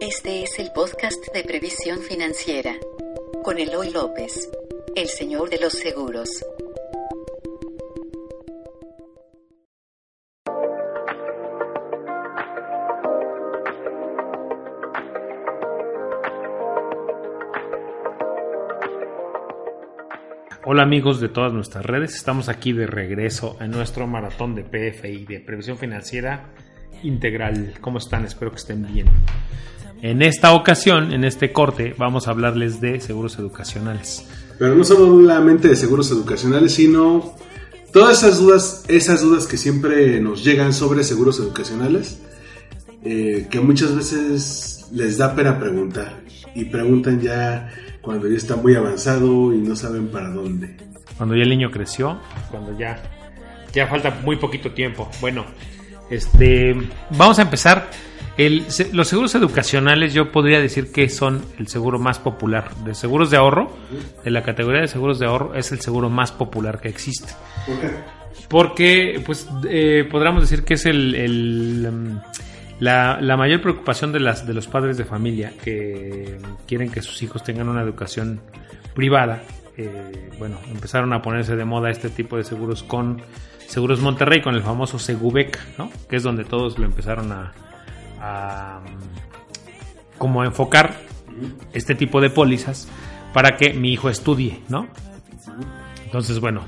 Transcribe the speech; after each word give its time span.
Este 0.00 0.42
es 0.42 0.58
el 0.58 0.72
podcast 0.72 1.32
de 1.32 1.42
previsión 1.42 2.00
financiera 2.00 2.74
con 3.42 3.58
Eloy 3.58 3.90
López, 3.90 4.50
el 4.94 5.08
señor 5.08 5.48
de 5.48 5.58
los 5.58 5.72
seguros. 5.72 6.28
Hola 20.64 20.82
amigos 20.82 21.20
de 21.20 21.30
todas 21.30 21.54
nuestras 21.54 21.86
redes, 21.86 22.14
estamos 22.14 22.50
aquí 22.50 22.74
de 22.74 22.86
regreso 22.86 23.56
en 23.60 23.70
nuestro 23.70 24.06
maratón 24.06 24.54
de 24.54 24.62
PFI, 24.62 25.24
de 25.24 25.40
previsión 25.40 25.78
financiera 25.78 26.52
integral. 27.02 27.74
¿Cómo 27.80 27.98
están? 27.98 28.24
Espero 28.24 28.50
que 28.50 28.58
estén 28.58 28.86
bien. 28.92 29.06
En 30.02 30.22
esta 30.22 30.52
ocasión, 30.52 31.12
en 31.12 31.24
este 31.24 31.52
corte, 31.52 31.94
vamos 31.96 32.28
a 32.28 32.30
hablarles 32.30 32.80
de 32.80 33.00
seguros 33.00 33.38
educacionales. 33.38 34.26
Pero 34.58 34.74
no 34.74 34.84
solamente 34.84 35.68
de 35.68 35.76
seguros 35.76 36.10
educacionales, 36.10 36.74
sino 36.74 37.34
todas 37.92 38.22
esas 38.22 38.38
dudas, 38.38 38.84
esas 38.88 39.22
dudas 39.22 39.46
que 39.46 39.56
siempre 39.56 40.20
nos 40.20 40.44
llegan 40.44 40.72
sobre 40.72 41.02
seguros 41.02 41.38
educacionales, 41.38 42.20
eh, 43.04 43.46
que 43.50 43.60
muchas 43.60 43.94
veces 43.94 44.86
les 44.92 45.18
da 45.18 45.34
pena 45.34 45.58
preguntar 45.58 46.20
y 46.54 46.64
preguntan 46.66 47.20
ya 47.20 47.70
cuando 48.00 48.28
ya 48.28 48.36
está 48.36 48.56
muy 48.56 48.74
avanzado 48.74 49.52
y 49.52 49.58
no 49.58 49.76
saben 49.76 50.08
para 50.08 50.30
dónde. 50.30 50.76
Cuando 51.16 51.34
ya 51.34 51.42
el 51.42 51.48
niño 51.48 51.70
creció, 51.70 52.20
cuando 52.50 52.78
ya, 52.78 53.02
ya 53.72 53.86
falta 53.86 54.20
muy 54.24 54.36
poquito 54.36 54.72
tiempo. 54.72 55.10
Bueno, 55.20 55.44
este, 56.10 56.74
vamos 57.10 57.38
a 57.38 57.42
empezar. 57.42 57.90
El, 58.36 58.66
los 58.92 59.08
seguros 59.08 59.34
educacionales 59.34 60.12
yo 60.12 60.30
podría 60.30 60.60
decir 60.60 60.92
que 60.92 61.08
son 61.08 61.42
el 61.58 61.68
seguro 61.68 61.98
más 61.98 62.18
popular. 62.18 62.74
De 62.84 62.94
seguros 62.94 63.30
de 63.30 63.38
ahorro, 63.38 63.72
de 64.24 64.30
la 64.30 64.42
categoría 64.42 64.82
de 64.82 64.88
seguros 64.88 65.18
de 65.18 65.26
ahorro, 65.26 65.54
es 65.54 65.72
el 65.72 65.80
seguro 65.80 66.10
más 66.10 66.32
popular 66.32 66.80
que 66.80 66.88
existe. 66.88 67.32
¿Por 67.66 67.80
qué? 67.80 67.90
Porque, 68.48 69.22
pues, 69.24 69.48
eh, 69.68 70.06
podríamos 70.10 70.42
decir 70.42 70.64
que 70.64 70.74
es 70.74 70.84
el, 70.84 71.14
el 71.14 71.86
um, 71.88 72.20
la, 72.78 73.18
la, 73.20 73.36
mayor 73.36 73.62
preocupación 73.62 74.12
de, 74.12 74.20
las, 74.20 74.46
de 74.46 74.52
los 74.52 74.66
padres 74.66 74.98
de 74.98 75.04
familia 75.04 75.52
que 75.64 76.38
quieren 76.66 76.90
que 76.90 77.00
sus 77.00 77.22
hijos 77.22 77.42
tengan 77.42 77.68
una 77.68 77.82
educación 77.82 78.40
privada. 78.94 79.42
Eh, 79.78 80.30
bueno, 80.38 80.58
empezaron 80.70 81.12
a 81.12 81.22
ponerse 81.22 81.56
de 81.56 81.64
moda 81.64 81.90
este 81.90 82.10
tipo 82.10 82.36
de 82.36 82.44
seguros 82.44 82.82
con 82.82 83.22
Seguros 83.66 84.00
Monterrey, 84.00 84.42
con 84.42 84.54
el 84.54 84.62
famoso 84.62 84.98
Segubeca, 84.98 85.60
¿no? 85.76 85.90
Que 86.08 86.16
es 86.16 86.22
donde 86.22 86.44
todos 86.44 86.78
lo 86.78 86.84
empezaron 86.84 87.32
a, 87.32 87.52
a 88.20 88.80
como 90.18 90.42
a 90.42 90.46
enfocar 90.46 90.96
este 91.72 91.94
tipo 91.94 92.20
de 92.20 92.30
pólizas 92.30 92.88
para 93.32 93.56
que 93.56 93.74
mi 93.74 93.92
hijo 93.92 94.08
estudie, 94.08 94.60
¿no? 94.68 94.88
Entonces, 96.04 96.40
bueno, 96.40 96.62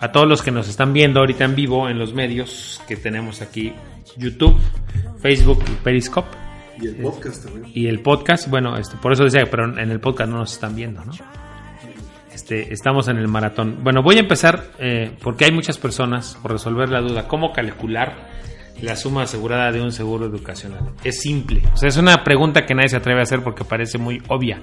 a 0.00 0.10
todos 0.10 0.26
los 0.26 0.42
que 0.42 0.50
nos 0.50 0.68
están 0.68 0.92
viendo 0.92 1.20
ahorita 1.20 1.44
en 1.44 1.54
vivo 1.54 1.88
en 1.88 1.98
los 1.98 2.14
medios 2.14 2.80
que 2.88 2.96
tenemos 2.96 3.42
aquí, 3.42 3.72
YouTube, 4.16 4.58
Facebook 5.20 5.62
y 5.70 5.74
Periscope. 5.84 6.28
Y 6.80 6.86
el 6.86 6.96
podcast 6.96 7.44
también. 7.44 7.72
Y 7.74 7.86
el 7.86 8.00
podcast, 8.00 8.48
bueno, 8.48 8.76
este, 8.76 8.96
por 8.96 9.12
eso 9.12 9.24
decía, 9.24 9.48
pero 9.50 9.78
en 9.78 9.90
el 9.90 10.00
podcast 10.00 10.30
no 10.30 10.38
nos 10.38 10.52
están 10.52 10.74
viendo, 10.74 11.04
¿no? 11.04 11.12
Este, 12.32 12.72
estamos 12.72 13.08
en 13.08 13.18
el 13.18 13.26
maratón. 13.26 13.78
Bueno, 13.82 14.02
voy 14.02 14.16
a 14.16 14.20
empezar 14.20 14.72
eh, 14.78 15.10
porque 15.22 15.44
hay 15.44 15.52
muchas 15.52 15.76
personas 15.78 16.38
por 16.40 16.52
resolver 16.52 16.88
la 16.88 17.00
duda, 17.00 17.26
¿cómo 17.26 17.52
calcular 17.52 18.14
la 18.82 18.96
suma 18.96 19.22
asegurada 19.22 19.72
de 19.72 19.80
un 19.80 19.92
seguro 19.92 20.26
educacional? 20.26 20.92
Es 21.04 21.20
simple, 21.20 21.62
o 21.72 21.76
sea, 21.76 21.88
es 21.88 21.96
una 21.96 22.24
pregunta 22.24 22.66
que 22.66 22.74
nadie 22.74 22.88
se 22.88 22.96
atreve 22.96 23.20
a 23.20 23.22
hacer 23.24 23.42
porque 23.42 23.64
parece 23.64 23.98
muy 23.98 24.22
obvia. 24.28 24.60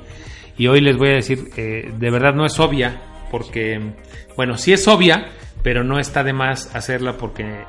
Y 0.58 0.68
hoy 0.68 0.82
les 0.82 0.98
voy 0.98 1.10
a 1.10 1.16
decir, 1.16 1.50
eh, 1.58 1.92
de 1.98 2.12
verdad 2.12 2.34
no 2.34 2.46
es 2.46 2.60
obvia, 2.60 3.02
porque, 3.30 3.94
bueno, 4.38 4.58
sí 4.58 4.72
es 4.72 4.88
obvia, 4.88 5.28
pero 5.64 5.84
no 5.84 6.00
está 6.00 6.24
de 6.24 6.32
más 6.32 6.74
hacerla 6.76 7.18
porque 7.18 7.44
eh, 7.44 7.66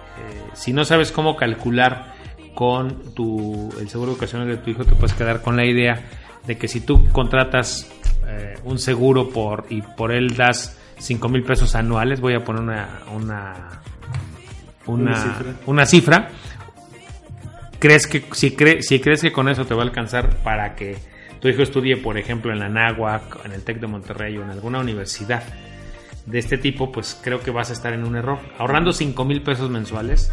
si 0.53 0.73
no 0.73 0.85
sabes 0.85 1.11
cómo 1.11 1.35
calcular 1.35 2.15
con 2.55 3.15
tu, 3.15 3.73
el 3.81 3.89
seguro 3.89 4.13
educacional 4.13 4.49
de 4.49 4.59
tu 4.59 4.71
hijo, 4.71 4.85
te 4.85 4.95
puedes 4.95 5.15
quedar 5.15 5.43
con 5.43 5.57
la 5.57 5.65
idea 5.65 6.05
de 6.47 6.57
que 6.57 6.69
si 6.69 6.81
tú 6.81 7.09
contratas 7.11 7.91
eh, 8.27 8.55
un 8.65 8.79
seguro 8.79 9.29
por 9.29 9.67
y 9.71 9.83
por 9.83 10.13
él 10.13 10.37
das 10.37 10.79
5 10.99 11.29
mil 11.29 11.43
pesos 11.43 11.75
anuales, 11.75 12.21
voy 12.21 12.35
a 12.35 12.45
poner 12.45 12.63
una, 12.63 13.01
una, 13.15 13.83
una, 14.87 15.11
Una 15.13 15.17
cifra. 15.23 15.55
una 15.67 15.87
cifra. 15.87 16.29
¿Crees 17.79 18.07
que 18.07 18.25
si, 18.33 18.57
cre- 18.57 18.81
si 18.81 19.01
crees 19.01 19.21
que 19.21 19.33
con 19.33 19.49
eso 19.49 19.67
te 19.67 19.75
va 19.75 19.83
a 19.83 19.85
alcanzar 19.85 20.37
para 20.43 20.75
que 20.75 20.97
tu 21.41 21.49
hijo 21.49 21.63
estudie, 21.63 21.97
por 21.99 22.17
ejemplo, 22.19 22.51
en 22.53 22.59
la 22.59 22.69
NAGUAC, 22.69 23.45
en 23.45 23.53
el 23.53 23.63
TEC 23.63 23.81
de 23.81 23.87
Monterrey 23.87 24.37
o 24.39 24.43
en 24.43 24.51
alguna 24.51 24.79
universidad 24.81 25.43
de 26.25 26.39
este 26.39 26.57
tipo, 26.59 26.91
pues 26.91 27.19
creo 27.23 27.41
que 27.43 27.51
vas 27.51 27.71
a 27.71 27.75
estar 27.75 27.93
en 27.93 28.05
un 28.05 28.17
error. 28.17 28.39
Ahorrando 28.59 28.93
5 28.93 29.25
mil 29.27 29.43
pesos 29.43 29.71
mensuales, 29.71 30.33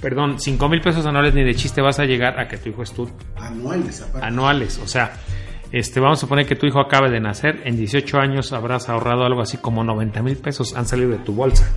perdón, 0.00 0.38
5 0.40 0.68
mil 0.68 0.80
pesos 0.80 1.04
anuales 1.04 1.34
ni 1.34 1.42
de 1.42 1.54
chiste 1.56 1.80
vas 1.82 1.98
a 1.98 2.04
llegar 2.04 2.38
a 2.38 2.46
que 2.46 2.56
tu 2.58 2.68
hijo 2.70 2.82
estudie 2.84 3.12
Anuales, 3.36 4.02
aparte. 4.02 4.26
anuales. 4.26 4.78
O 4.78 4.86
sea, 4.86 5.12
este, 5.72 5.98
vamos 5.98 6.18
a 6.18 6.20
suponer 6.20 6.46
que 6.46 6.54
tu 6.54 6.66
hijo 6.66 6.78
acabe 6.80 7.10
de 7.10 7.18
nacer, 7.20 7.60
en 7.64 7.76
18 7.76 8.18
años 8.20 8.52
habrás 8.52 8.88
ahorrado 8.88 9.24
algo 9.24 9.42
así 9.42 9.56
como 9.58 9.82
90 9.82 10.22
mil 10.22 10.36
pesos, 10.36 10.76
han 10.76 10.86
salido 10.86 11.10
de 11.10 11.18
tu 11.18 11.34
bolsa. 11.34 11.68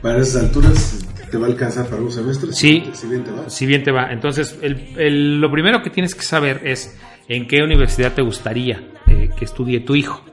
Para 0.00 0.18
esas 0.22 0.44
alturas, 0.44 1.06
¿te 1.30 1.36
va 1.38 1.46
a 1.46 1.50
alcanzar 1.50 1.86
para 1.86 2.02
un 2.02 2.10
semestre? 2.10 2.52
Sí. 2.52 2.90
Si 2.92 3.06
bien 3.06 3.24
te 3.24 3.30
va. 3.30 3.48
Si 3.50 3.66
bien 3.66 3.82
te 3.82 3.92
va. 3.92 4.12
Entonces, 4.12 4.58
el- 4.62 4.94
el- 4.98 5.40
lo 5.40 5.50
primero 5.50 5.82
que 5.82 5.90
tienes 5.90 6.14
que 6.14 6.22
saber 6.22 6.60
es 6.64 6.96
en 7.28 7.46
qué 7.46 7.62
universidad 7.62 8.12
te 8.14 8.22
gustaría 8.22 8.88
eh, 9.06 9.30
que 9.36 9.44
estudie 9.44 9.80
tu 9.80 9.94
hijo. 9.94 10.24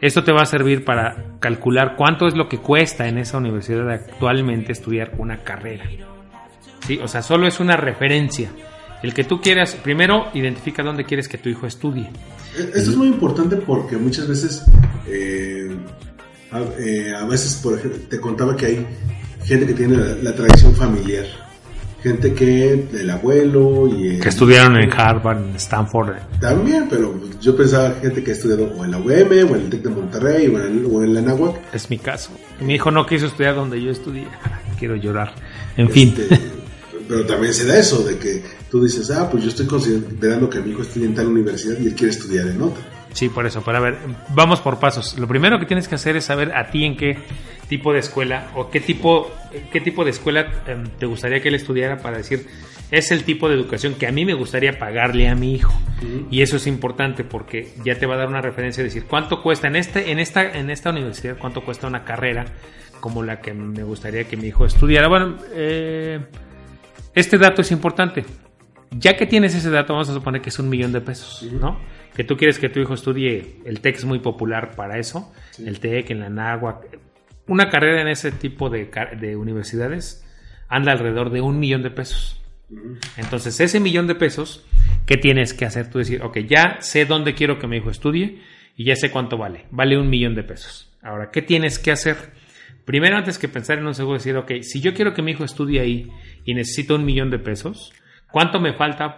Esto 0.00 0.22
te 0.24 0.32
va 0.32 0.42
a 0.42 0.46
servir 0.46 0.84
para 0.84 1.36
calcular 1.40 1.94
cuánto 1.96 2.26
es 2.26 2.34
lo 2.36 2.48
que 2.48 2.58
cuesta 2.58 3.08
en 3.08 3.16
esa 3.18 3.38
universidad 3.38 3.88
actualmente 3.90 4.72
estudiar 4.72 5.12
una 5.18 5.42
carrera. 5.42 5.88
¿Sí? 6.86 6.98
O 7.02 7.08
sea, 7.08 7.22
solo 7.22 7.46
es 7.46 7.60
una 7.60 7.76
referencia. 7.76 8.50
El 9.02 9.14
que 9.14 9.24
tú 9.24 9.40
quieras, 9.40 9.74
primero 9.74 10.26
identifica 10.34 10.82
dónde 10.82 11.04
quieres 11.04 11.28
que 11.28 11.38
tu 11.38 11.48
hijo 11.48 11.66
estudie. 11.66 12.10
Esto 12.56 12.90
es 12.90 12.96
muy 12.96 13.08
importante 13.08 13.56
porque 13.56 13.96
muchas 13.96 14.28
veces, 14.28 14.64
eh, 15.06 15.74
a, 16.50 16.60
eh, 16.78 17.12
a 17.14 17.24
veces, 17.26 17.60
por 17.62 17.78
ejemplo, 17.78 18.00
te 18.08 18.20
contaba 18.20 18.56
que 18.56 18.66
hay 18.66 18.86
gente 19.44 19.66
que 19.66 19.74
tiene 19.74 19.96
la, 19.96 20.14
la 20.22 20.34
tradición 20.34 20.74
familiar. 20.74 21.24
Gente 22.02 22.34
que, 22.34 22.86
el 22.92 23.08
abuelo 23.08 23.88
y... 23.88 24.08
el- 24.16 24.20
Que 24.20 24.28
estudiaron 24.28 24.76
en 24.76 24.92
Harvard, 24.92 25.38
en 25.38 25.56
Stanford. 25.56 26.16
También, 26.38 26.86
pero 26.90 27.18
yo 27.40 27.56
pensaba 27.56 27.94
gente 28.02 28.22
que 28.22 28.32
ha 28.32 28.34
estudiado 28.34 28.64
o 28.76 28.84
en 28.84 28.90
la 28.90 28.98
UM, 28.98 29.06
o 29.08 29.56
en 29.56 29.62
el 29.62 29.70
TEC 29.70 29.82
de 29.84 29.88
Monterrey, 29.88 30.46
o 30.48 30.60
en, 30.62 30.86
o 30.92 31.02
en 31.02 31.14
la 31.14 31.22
NAHUAC. 31.22 31.74
Es 31.74 31.88
mi 31.88 31.96
caso. 31.98 32.30
Mi 32.60 32.74
hijo 32.74 32.90
no 32.90 33.06
quiso 33.06 33.24
estudiar 33.26 33.54
donde 33.54 33.80
yo 33.82 33.90
estudié. 33.90 34.26
Quiero 34.78 34.96
llorar. 34.96 35.32
En 35.78 35.88
fin. 35.88 36.14
Este, 36.18 36.38
pero 37.08 37.24
también 37.24 37.54
se 37.54 37.64
da 37.66 37.78
eso, 37.78 38.02
de 38.02 38.18
que 38.18 38.42
tú 38.70 38.84
dices, 38.84 39.10
ah, 39.10 39.30
pues 39.30 39.42
yo 39.42 39.48
estoy 39.48 39.66
considerando 39.66 40.50
que 40.50 40.60
mi 40.60 40.72
hijo 40.72 40.82
estudie 40.82 41.06
en 41.06 41.14
tal 41.14 41.28
universidad 41.28 41.78
y 41.80 41.86
él 41.86 41.94
quiere 41.94 42.12
estudiar 42.12 42.48
en 42.48 42.60
otra. 42.60 42.82
Sí, 43.14 43.30
por 43.30 43.46
eso. 43.46 43.62
Pero 43.64 43.78
a 43.78 43.80
ver, 43.80 43.96
vamos 44.34 44.60
por 44.60 44.78
pasos. 44.78 45.18
Lo 45.18 45.26
primero 45.26 45.58
que 45.58 45.64
tienes 45.64 45.88
que 45.88 45.94
hacer 45.94 46.16
es 46.16 46.24
saber 46.26 46.52
a 46.54 46.70
ti 46.70 46.84
en 46.84 46.96
qué 46.98 47.16
tipo 47.68 47.92
de 47.92 48.00
escuela 48.00 48.50
o 48.54 48.70
qué 48.70 48.80
tipo, 48.80 49.30
qué 49.72 49.80
tipo 49.80 50.04
de 50.04 50.10
escuela 50.10 50.62
em, 50.66 50.84
te 50.98 51.06
gustaría 51.06 51.40
que 51.40 51.48
él 51.48 51.54
estudiara 51.54 51.98
para 51.98 52.18
decir, 52.18 52.46
es 52.90 53.10
el 53.10 53.24
tipo 53.24 53.48
de 53.48 53.54
educación 53.54 53.94
que 53.94 54.06
a 54.06 54.12
mí 54.12 54.24
me 54.24 54.34
gustaría 54.34 54.78
pagarle 54.78 55.28
a 55.28 55.34
mi 55.34 55.54
hijo. 55.54 55.72
Y 56.30 56.42
eso 56.42 56.56
es 56.56 56.66
importante 56.66 57.24
porque 57.24 57.72
ya 57.84 57.98
te 57.98 58.06
va 58.06 58.14
a 58.14 58.18
dar 58.18 58.28
una 58.28 58.42
referencia 58.42 58.82
de 58.82 58.88
decir 58.88 59.04
cuánto 59.04 59.42
cuesta 59.42 59.68
en 59.68 59.76
este, 59.76 60.10
en 60.10 60.18
esta, 60.18 60.52
en 60.52 60.68
esta 60.68 60.90
universidad, 60.90 61.38
cuánto 61.38 61.64
cuesta 61.64 61.86
una 61.86 62.04
carrera 62.04 62.44
como 63.00 63.22
la 63.22 63.40
que 63.40 63.54
me 63.54 63.82
gustaría 63.82 64.24
que 64.24 64.36
mi 64.36 64.48
hijo 64.48 64.66
estudiara. 64.66 65.08
Bueno, 65.08 65.36
eh, 65.52 66.20
este 67.14 67.38
dato 67.38 67.62
es 67.62 67.70
importante. 67.70 68.24
Ya 68.90 69.16
que 69.16 69.26
tienes 69.26 69.54
ese 69.54 69.70
dato, 69.70 69.92
vamos 69.92 70.08
a 70.08 70.14
suponer 70.14 70.40
que 70.40 70.50
es 70.50 70.58
un 70.58 70.68
millón 70.68 70.92
de 70.92 71.00
pesos, 71.00 71.42
¿no? 71.52 71.78
Que 72.14 72.22
tú 72.22 72.36
quieres 72.36 72.58
que 72.58 72.68
tu 72.68 72.80
hijo 72.80 72.94
estudie, 72.94 73.56
el 73.64 73.80
TEC 73.80 73.96
es 73.96 74.04
muy 74.04 74.20
popular 74.20 74.76
para 74.76 74.98
eso, 74.98 75.32
el 75.58 75.80
TEC 75.80 76.10
en 76.10 76.20
la 76.20 76.28
NAGUAC. 76.28 76.98
Una 77.46 77.68
carrera 77.68 78.00
en 78.00 78.08
ese 78.08 78.32
tipo 78.32 78.70
de, 78.70 78.90
de 79.20 79.36
universidades 79.36 80.24
anda 80.68 80.92
alrededor 80.92 81.30
de 81.30 81.40
un 81.40 81.58
millón 81.58 81.82
de 81.82 81.90
pesos. 81.90 82.40
Entonces, 83.16 83.60
ese 83.60 83.80
millón 83.80 84.06
de 84.06 84.14
pesos, 84.14 84.64
¿qué 85.06 85.16
tienes 85.16 85.54
que 85.54 85.64
hacer? 85.64 85.90
Tú 85.90 85.98
decir, 85.98 86.22
ok, 86.22 86.38
ya 86.38 86.78
sé 86.80 87.04
dónde 87.04 87.34
quiero 87.34 87.58
que 87.58 87.66
mi 87.66 87.76
hijo 87.76 87.90
estudie 87.90 88.40
y 88.76 88.84
ya 88.84 88.96
sé 88.96 89.10
cuánto 89.10 89.36
vale. 89.36 89.66
Vale 89.70 89.98
un 89.98 90.08
millón 90.08 90.34
de 90.34 90.42
pesos. 90.42 90.90
Ahora, 91.02 91.30
¿qué 91.30 91.42
tienes 91.42 91.78
que 91.78 91.92
hacer? 91.92 92.16
Primero, 92.84 93.16
antes 93.16 93.38
que 93.38 93.48
pensar 93.48 93.78
en 93.78 93.86
un 93.86 93.94
seguro, 93.94 94.18
decir, 94.18 94.36
ok, 94.36 94.52
si 94.62 94.80
yo 94.80 94.94
quiero 94.94 95.14
que 95.14 95.22
mi 95.22 95.32
hijo 95.32 95.44
estudie 95.44 95.80
ahí 95.80 96.10
y 96.44 96.54
necesito 96.54 96.96
un 96.96 97.04
millón 97.04 97.30
de 97.30 97.38
pesos, 97.38 97.92
¿cuánto 98.30 98.60
me 98.60 98.74
falta 98.74 99.16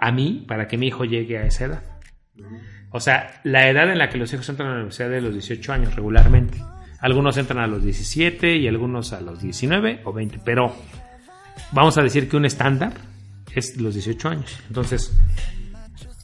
a 0.00 0.12
mí 0.12 0.44
para 0.48 0.66
que 0.66 0.78
mi 0.78 0.88
hijo 0.88 1.04
llegue 1.04 1.38
a 1.38 1.46
esa 1.46 1.66
edad? 1.66 1.82
O 2.90 3.00
sea, 3.00 3.40
la 3.44 3.68
edad 3.68 3.90
en 3.90 3.98
la 3.98 4.08
que 4.08 4.18
los 4.18 4.32
hijos 4.32 4.48
entran 4.48 4.68
a 4.68 4.72
la 4.72 4.76
universidad 4.78 5.12
es 5.12 5.22
de 5.22 5.28
los 5.28 5.34
18 5.34 5.72
años 5.72 5.94
regularmente. 5.94 6.58
Algunos 7.04 7.36
entran 7.36 7.58
a 7.58 7.66
los 7.66 7.84
17 7.84 8.56
y 8.56 8.66
algunos 8.66 9.12
a 9.12 9.20
los 9.20 9.38
19 9.42 10.00
o 10.04 10.12
20, 10.14 10.38
pero 10.42 10.74
vamos 11.70 11.98
a 11.98 12.02
decir 12.02 12.30
que 12.30 12.38
un 12.38 12.46
estándar 12.46 12.94
es 13.54 13.76
los 13.76 13.92
18 13.92 14.26
años. 14.30 14.58
Entonces, 14.68 15.14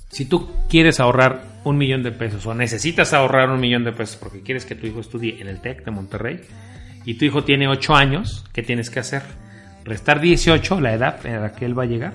si 0.08 0.24
tú 0.24 0.50
quieres 0.70 0.98
ahorrar 0.98 1.44
un 1.64 1.76
millón 1.76 2.02
de 2.02 2.12
pesos 2.12 2.46
o 2.46 2.54
necesitas 2.54 3.12
ahorrar 3.12 3.50
un 3.50 3.60
millón 3.60 3.84
de 3.84 3.92
pesos 3.92 4.16
porque 4.16 4.40
quieres 4.40 4.64
que 4.64 4.74
tu 4.74 4.86
hijo 4.86 5.00
estudie 5.00 5.38
en 5.42 5.48
el 5.48 5.60
TEC 5.60 5.84
de 5.84 5.90
Monterrey 5.90 6.40
y 7.04 7.12
tu 7.18 7.26
hijo 7.26 7.44
tiene 7.44 7.68
8 7.68 7.94
años, 7.94 8.46
¿qué 8.54 8.62
tienes 8.62 8.88
que 8.88 9.00
hacer? 9.00 9.20
Restar 9.84 10.18
18, 10.18 10.80
la 10.80 10.94
edad 10.94 11.26
en 11.26 11.42
la 11.42 11.52
que 11.52 11.66
él 11.66 11.78
va 11.78 11.82
a 11.82 11.88
llegar, 11.88 12.14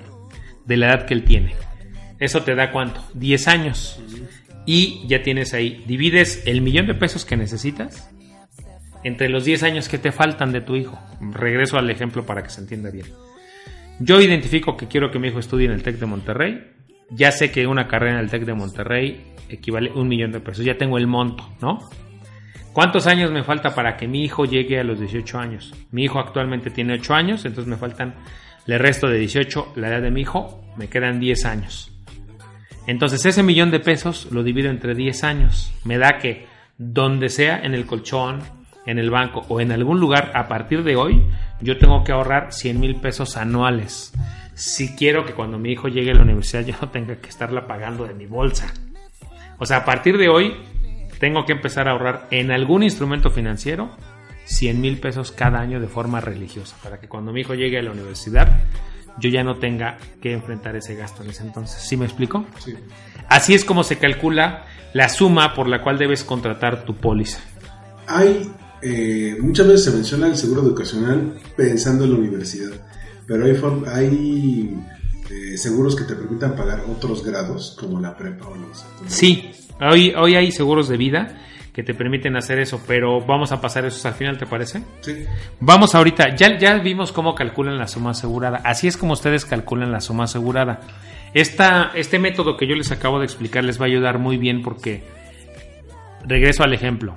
de 0.64 0.76
la 0.76 0.88
edad 0.88 1.06
que 1.06 1.14
él 1.14 1.22
tiene. 1.22 1.54
¿Eso 2.18 2.42
te 2.42 2.56
da 2.56 2.72
cuánto? 2.72 3.00
10 3.14 3.46
años. 3.46 4.00
Y 4.66 5.06
ya 5.06 5.22
tienes 5.22 5.54
ahí, 5.54 5.84
divides 5.86 6.42
el 6.46 6.62
millón 6.62 6.88
de 6.88 6.94
pesos 6.94 7.24
que 7.24 7.36
necesitas 7.36 8.10
entre 9.06 9.28
los 9.28 9.44
10 9.44 9.62
años 9.62 9.88
que 9.88 9.98
te 9.98 10.10
faltan 10.10 10.50
de 10.50 10.60
tu 10.60 10.74
hijo. 10.74 10.98
Regreso 11.20 11.78
al 11.78 11.88
ejemplo 11.88 12.26
para 12.26 12.42
que 12.42 12.50
se 12.50 12.60
entienda 12.60 12.90
bien. 12.90 13.06
Yo 14.00 14.20
identifico 14.20 14.76
que 14.76 14.88
quiero 14.88 15.12
que 15.12 15.20
mi 15.20 15.28
hijo 15.28 15.38
estudie 15.38 15.66
en 15.66 15.72
el 15.72 15.84
TEC 15.84 16.00
de 16.00 16.06
Monterrey. 16.06 16.72
Ya 17.10 17.30
sé 17.30 17.52
que 17.52 17.68
una 17.68 17.86
carrera 17.86 18.14
en 18.14 18.24
el 18.24 18.30
TEC 18.30 18.44
de 18.44 18.54
Monterrey 18.54 19.34
equivale 19.48 19.90
a 19.90 19.94
un 19.94 20.08
millón 20.08 20.32
de 20.32 20.40
pesos. 20.40 20.64
Ya 20.64 20.76
tengo 20.76 20.98
el 20.98 21.06
monto, 21.06 21.48
¿no? 21.62 21.88
¿Cuántos 22.72 23.06
años 23.06 23.30
me 23.30 23.44
falta 23.44 23.76
para 23.76 23.96
que 23.96 24.08
mi 24.08 24.24
hijo 24.24 24.44
llegue 24.44 24.80
a 24.80 24.82
los 24.82 24.98
18 24.98 25.38
años? 25.38 25.72
Mi 25.92 26.02
hijo 26.02 26.18
actualmente 26.18 26.70
tiene 26.70 26.94
8 26.94 27.14
años, 27.14 27.44
entonces 27.44 27.70
me 27.70 27.76
faltan 27.76 28.16
el 28.66 28.78
resto 28.80 29.06
de 29.06 29.20
18, 29.20 29.74
la 29.76 29.88
edad 29.88 30.02
de 30.02 30.10
mi 30.10 30.22
hijo, 30.22 30.64
me 30.76 30.88
quedan 30.88 31.20
10 31.20 31.44
años. 31.44 31.92
Entonces 32.88 33.24
ese 33.24 33.44
millón 33.44 33.70
de 33.70 33.78
pesos 33.78 34.32
lo 34.32 34.42
divido 34.42 34.68
entre 34.68 34.96
10 34.96 35.22
años. 35.22 35.72
Me 35.84 35.96
da 35.96 36.18
que 36.18 36.46
donde 36.76 37.28
sea, 37.28 37.60
en 37.62 37.72
el 37.72 37.86
colchón, 37.86 38.40
en 38.86 38.98
el 38.98 39.10
banco 39.10 39.44
o 39.48 39.60
en 39.60 39.72
algún 39.72 40.00
lugar, 40.00 40.32
a 40.34 40.48
partir 40.48 40.82
de 40.82 40.96
hoy, 40.96 41.26
yo 41.60 41.78
tengo 41.78 42.04
que 42.04 42.12
ahorrar 42.12 42.52
100 42.52 42.80
mil 42.80 42.96
pesos 42.96 43.36
anuales. 43.36 44.12
Si 44.54 44.96
quiero 44.96 45.24
que 45.26 45.34
cuando 45.34 45.58
mi 45.58 45.72
hijo 45.72 45.88
llegue 45.88 46.12
a 46.12 46.14
la 46.14 46.22
universidad 46.22 46.62
yo 46.66 46.74
no 46.80 46.90
tenga 46.90 47.16
que 47.16 47.28
estarla 47.28 47.66
pagando 47.66 48.06
de 48.06 48.14
mi 48.14 48.26
bolsa. 48.26 48.72
O 49.58 49.66
sea, 49.66 49.78
a 49.78 49.84
partir 49.84 50.16
de 50.18 50.28
hoy 50.28 50.54
tengo 51.18 51.44
que 51.44 51.52
empezar 51.52 51.88
a 51.88 51.92
ahorrar 51.92 52.28
en 52.30 52.50
algún 52.50 52.82
instrumento 52.82 53.30
financiero 53.30 53.90
100 54.44 54.80
mil 54.80 54.98
pesos 54.98 55.32
cada 55.32 55.60
año 55.60 55.80
de 55.80 55.88
forma 55.88 56.20
religiosa, 56.20 56.76
para 56.82 57.00
que 57.00 57.08
cuando 57.08 57.32
mi 57.32 57.40
hijo 57.40 57.54
llegue 57.54 57.78
a 57.78 57.82
la 57.82 57.90
universidad 57.90 58.48
yo 59.18 59.30
ya 59.30 59.42
no 59.42 59.56
tenga 59.56 59.98
que 60.20 60.32
enfrentar 60.32 60.76
ese 60.76 60.94
gasto 60.94 61.22
en 61.22 61.30
ese 61.30 61.42
entonces. 61.42 61.80
¿Sí 61.82 61.96
me 61.96 62.04
explico? 62.04 62.44
Sí. 62.58 62.74
Así 63.28 63.54
es 63.54 63.64
como 63.64 63.82
se 63.82 63.98
calcula 63.98 64.66
la 64.92 65.08
suma 65.08 65.54
por 65.54 65.68
la 65.68 65.82
cual 65.82 65.98
debes 65.98 66.24
contratar 66.24 66.84
tu 66.84 66.96
póliza. 66.96 67.40
Hay, 68.06 68.50
eh, 68.82 69.36
muchas 69.40 69.66
veces 69.66 69.84
se 69.84 69.90
menciona 69.90 70.26
el 70.26 70.36
seguro 70.36 70.62
educacional 70.62 71.38
pensando 71.56 72.04
en 72.04 72.12
la 72.12 72.18
universidad, 72.18 72.72
pero 73.26 73.44
hay, 73.44 73.56
hay 73.86 74.78
eh, 75.30 75.56
seguros 75.56 75.96
que 75.96 76.04
te 76.04 76.14
permitan 76.14 76.54
pagar 76.54 76.84
otros 76.88 77.24
grados, 77.24 77.76
como 77.80 78.00
la 78.00 78.16
prepa 78.16 78.46
o 78.46 78.56
los... 78.56 78.84
Sí, 79.06 79.50
hoy, 79.80 80.12
hoy 80.16 80.34
hay 80.34 80.52
seguros 80.52 80.88
de 80.88 80.96
vida 80.96 81.42
que 81.72 81.82
te 81.82 81.92
permiten 81.92 82.36
hacer 82.36 82.58
eso, 82.58 82.80
pero 82.86 83.20
vamos 83.20 83.52
a 83.52 83.60
pasar 83.60 83.84
eso 83.84 84.08
al 84.08 84.14
final, 84.14 84.38
¿te 84.38 84.46
parece? 84.46 84.82
Sí. 85.02 85.24
Vamos 85.60 85.94
ahorita, 85.94 86.34
ya, 86.34 86.56
ya 86.58 86.78
vimos 86.78 87.12
cómo 87.12 87.34
calculan 87.34 87.76
la 87.76 87.86
suma 87.86 88.12
asegurada, 88.12 88.62
así 88.64 88.88
es 88.88 88.96
como 88.96 89.12
ustedes 89.12 89.44
calculan 89.44 89.92
la 89.92 90.00
suma 90.00 90.24
asegurada. 90.24 90.80
Esta, 91.34 91.92
este 91.94 92.18
método 92.18 92.56
que 92.56 92.66
yo 92.66 92.74
les 92.74 92.92
acabo 92.92 93.18
de 93.18 93.26
explicar 93.26 93.62
les 93.62 93.78
va 93.78 93.84
a 93.84 93.88
ayudar 93.88 94.18
muy 94.18 94.38
bien 94.38 94.62
porque, 94.62 95.02
regreso 96.26 96.62
al 96.62 96.72
ejemplo, 96.72 97.14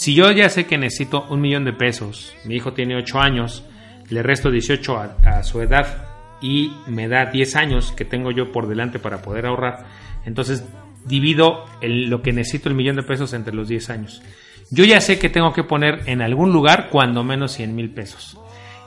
si 0.00 0.14
yo 0.14 0.30
ya 0.30 0.48
sé 0.48 0.64
que 0.64 0.78
necesito 0.78 1.26
un 1.28 1.42
millón 1.42 1.66
de 1.66 1.74
pesos, 1.74 2.34
mi 2.46 2.54
hijo 2.54 2.72
tiene 2.72 2.96
8 2.96 3.20
años, 3.20 3.64
le 4.08 4.22
resto 4.22 4.50
18 4.50 4.96
a, 4.96 5.42
su 5.42 5.60
edad 5.60 6.08
y 6.40 6.72
me 6.86 7.06
da 7.06 7.26
10 7.26 7.56
años 7.56 7.92
que 7.92 8.06
tengo 8.06 8.30
yo 8.30 8.50
por 8.50 8.66
delante 8.66 8.98
para 8.98 9.20
poder 9.20 9.44
ahorrar, 9.44 9.84
entonces 10.24 10.64
divido 11.04 11.66
lo 11.82 12.22
que 12.22 12.32
necesito 12.32 12.70
el 12.70 12.76
millón 12.76 12.96
de 12.96 13.02
pesos 13.02 13.34
entre 13.34 13.54
los 13.54 13.68
10 13.68 13.90
años. 13.90 14.22
Yo 14.70 14.84
ya 14.84 15.02
sé 15.02 15.18
que 15.18 15.28
tengo 15.28 15.52
que 15.52 15.64
poner 15.64 16.00
en 16.06 16.22
algún 16.22 16.50
lugar 16.50 16.88
cuando 16.88 17.22
menos 17.22 17.52
100 17.52 17.74
mil 17.74 17.90
pesos. 17.90 18.38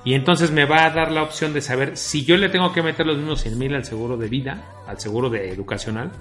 Y 0.04 0.15
entonces 0.15 0.50
me 0.50 0.65
va 0.65 0.83
a 0.83 0.89
dar 0.89 1.12
la 1.12 1.21
opción 1.21 1.54
de 1.54 1.62
saber 1.62 1.95
si 1.95 2.25
yo 2.25 2.38
le 2.38 2.50
tengo 2.50 2.74
que 2.74 2.81
meter 2.81 3.06
los 3.06 3.18
mismos 3.18 3.42
100 3.42 3.60
mil 3.60 3.75
al 3.75 3.86
seguro 3.86 4.18
de 4.18 4.30
vida, 4.30 4.63
al 4.88 5.00
seguro 5.00 5.30
de 5.30 5.51
educacional, 5.51 6.12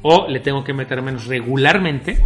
o 0.00 0.26
le 0.26 0.40
tengo 0.40 0.64
que 0.64 0.72
meter 0.72 1.02
menos 1.02 1.26
regularmente, 1.26 2.24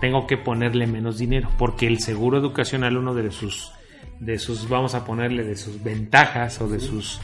tengo 0.00 0.26
que 0.26 0.36
ponerle 0.36 0.86
menos 0.86 1.18
dinero, 1.18 1.48
porque 1.58 1.86
el 1.86 2.00
seguro 2.00 2.38
educacional, 2.38 2.96
uno 2.96 3.14
de 3.14 3.30
sus, 3.30 3.72
de 4.18 4.38
sus, 4.38 4.68
vamos 4.68 4.94
a 4.94 5.04
ponerle 5.04 5.44
de 5.44 5.56
sus 5.56 5.82
ventajas 5.82 6.60
o 6.60 6.68
de 6.68 6.80
sus, 6.80 7.20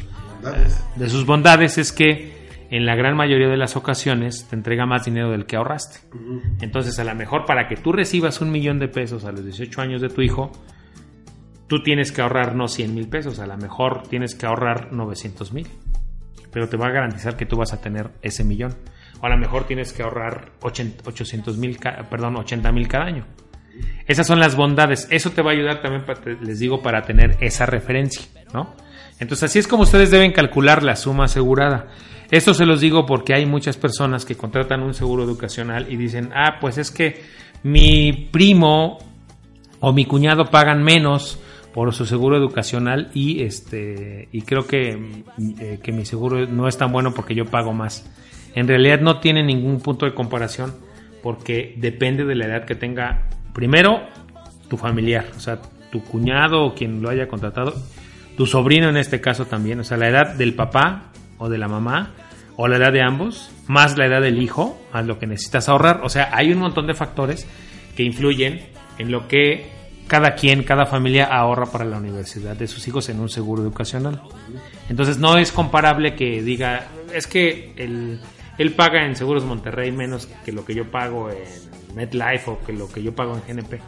de 0.96 1.08
sus 1.08 1.26
bondades 1.26 1.78
es 1.78 1.92
que 1.92 2.36
en 2.70 2.84
la 2.84 2.96
gran 2.96 3.16
mayoría 3.16 3.48
de 3.48 3.56
las 3.56 3.76
ocasiones 3.76 4.46
te 4.48 4.56
entrega 4.56 4.86
más 4.86 5.04
dinero 5.04 5.30
del 5.30 5.46
que 5.46 5.56
ahorraste. 5.56 6.00
Entonces, 6.60 6.98
a 6.98 7.04
lo 7.04 7.14
mejor 7.14 7.44
para 7.44 7.68
que 7.68 7.76
tú 7.76 7.92
recibas 7.92 8.40
un 8.40 8.50
millón 8.50 8.78
de 8.78 8.88
pesos 8.88 9.24
a 9.24 9.32
los 9.32 9.44
18 9.44 9.80
años 9.80 10.02
de 10.02 10.08
tu 10.08 10.22
hijo, 10.22 10.50
tú 11.68 11.82
tienes 11.82 12.12
que 12.12 12.22
ahorrar 12.22 12.54
no 12.54 12.68
100 12.68 12.94
mil 12.94 13.08
pesos, 13.08 13.38
a 13.38 13.46
lo 13.46 13.56
mejor 13.56 14.02
tienes 14.08 14.34
que 14.34 14.46
ahorrar 14.46 14.92
900 14.92 15.52
mil. 15.52 15.68
Pero 16.52 16.68
te 16.68 16.76
va 16.76 16.86
a 16.86 16.90
garantizar 16.90 17.36
que 17.36 17.46
tú 17.46 17.56
vas 17.56 17.72
a 17.72 17.80
tener 17.80 18.10
ese 18.22 18.42
millón. 18.42 18.74
O 19.20 19.26
a 19.26 19.30
lo 19.30 19.38
mejor 19.38 19.66
tienes 19.66 19.92
que 19.92 20.02
ahorrar 20.02 20.52
800 20.60 21.56
mil, 21.56 21.78
perdón, 22.10 22.36
80 22.36 22.72
mil 22.72 22.88
cada 22.88 23.04
año. 23.04 23.26
Esas 24.06 24.26
son 24.26 24.38
las 24.38 24.56
bondades. 24.56 25.08
Eso 25.10 25.30
te 25.30 25.42
va 25.42 25.50
a 25.50 25.54
ayudar 25.54 25.80
también, 25.80 26.04
les 26.42 26.58
digo, 26.58 26.82
para 26.82 27.02
tener 27.02 27.36
esa 27.40 27.66
referencia, 27.66 28.26
¿no? 28.52 28.74
Entonces 29.18 29.50
así 29.50 29.58
es 29.58 29.66
como 29.66 29.84
ustedes 29.84 30.10
deben 30.10 30.32
calcular 30.32 30.82
la 30.82 30.96
suma 30.96 31.24
asegurada. 31.24 31.88
Esto 32.30 32.54
se 32.54 32.66
los 32.66 32.80
digo 32.80 33.06
porque 33.06 33.34
hay 33.34 33.46
muchas 33.46 33.76
personas 33.76 34.24
que 34.24 34.36
contratan 34.36 34.82
un 34.82 34.94
seguro 34.94 35.24
educacional 35.24 35.86
y 35.88 35.96
dicen, 35.96 36.30
ah, 36.34 36.58
pues 36.60 36.76
es 36.76 36.90
que 36.90 37.22
mi 37.62 38.28
primo 38.30 38.98
o 39.80 39.92
mi 39.92 40.04
cuñado 40.04 40.46
pagan 40.46 40.82
menos 40.82 41.40
por 41.72 41.92
su 41.94 42.06
seguro 42.06 42.36
educacional 42.36 43.10
y 43.14 43.42
este 43.42 44.28
y 44.32 44.42
creo 44.42 44.66
que, 44.66 45.22
eh, 45.60 45.78
que 45.82 45.92
mi 45.92 46.04
seguro 46.04 46.46
no 46.46 46.68
es 46.68 46.78
tan 46.78 46.90
bueno 46.90 47.12
porque 47.12 47.34
yo 47.34 47.44
pago 47.44 47.72
más. 47.72 48.04
En 48.56 48.66
realidad 48.66 49.00
no 49.00 49.20
tiene 49.20 49.44
ningún 49.44 49.80
punto 49.80 50.06
de 50.06 50.14
comparación 50.14 50.74
porque 51.22 51.74
depende 51.76 52.24
de 52.24 52.34
la 52.34 52.46
edad 52.46 52.64
que 52.64 52.74
tenga 52.74 53.28
primero 53.52 54.00
tu 54.68 54.76
familiar, 54.76 55.26
o 55.36 55.40
sea, 55.40 55.60
tu 55.92 56.02
cuñado 56.02 56.64
o 56.64 56.74
quien 56.74 57.02
lo 57.02 57.10
haya 57.10 57.28
contratado, 57.28 57.74
tu 58.36 58.46
sobrino 58.46 58.88
en 58.88 58.96
este 58.96 59.20
caso 59.20 59.46
también, 59.46 59.78
o 59.80 59.84
sea, 59.84 59.96
la 59.96 60.08
edad 60.08 60.34
del 60.34 60.54
papá 60.54 61.12
o 61.38 61.48
de 61.48 61.58
la 61.58 61.68
mamá 61.68 62.12
o 62.56 62.66
la 62.68 62.76
edad 62.76 62.92
de 62.92 63.02
ambos, 63.02 63.50
más 63.66 63.98
la 63.98 64.06
edad 64.06 64.22
del 64.22 64.42
hijo, 64.42 64.80
a 64.92 65.02
lo 65.02 65.18
que 65.18 65.26
necesitas 65.26 65.68
ahorrar. 65.68 66.00
O 66.02 66.08
sea, 66.08 66.30
hay 66.32 66.50
un 66.52 66.58
montón 66.58 66.86
de 66.86 66.94
factores 66.94 67.46
que 67.94 68.02
influyen 68.02 68.66
en 68.98 69.12
lo 69.12 69.28
que 69.28 69.70
cada 70.06 70.34
quien, 70.34 70.62
cada 70.62 70.86
familia 70.86 71.26
ahorra 71.26 71.66
para 71.66 71.84
la 71.84 71.98
universidad 71.98 72.56
de 72.56 72.66
sus 72.66 72.86
hijos 72.88 73.08
en 73.08 73.20
un 73.20 73.28
seguro 73.28 73.62
educacional. 73.62 74.22
Entonces 74.88 75.18
no 75.18 75.36
es 75.36 75.52
comparable 75.52 76.14
que 76.14 76.42
diga, 76.42 76.88
es 77.12 77.26
que 77.26 77.74
él, 77.76 78.20
él 78.58 78.72
paga 78.72 79.06
en 79.06 79.16
Seguros 79.16 79.44
Monterrey 79.44 79.92
menos 79.92 80.26
que 80.44 80.52
lo 80.52 80.64
que 80.64 80.74
yo 80.74 80.90
pago 80.90 81.30
en 81.30 81.96
MetLife 81.96 82.50
o 82.50 82.64
que 82.64 82.72
lo 82.72 82.88
que 82.88 83.02
yo 83.02 83.14
pago 83.14 83.36
en 83.36 83.56
GNP. 83.56 83.80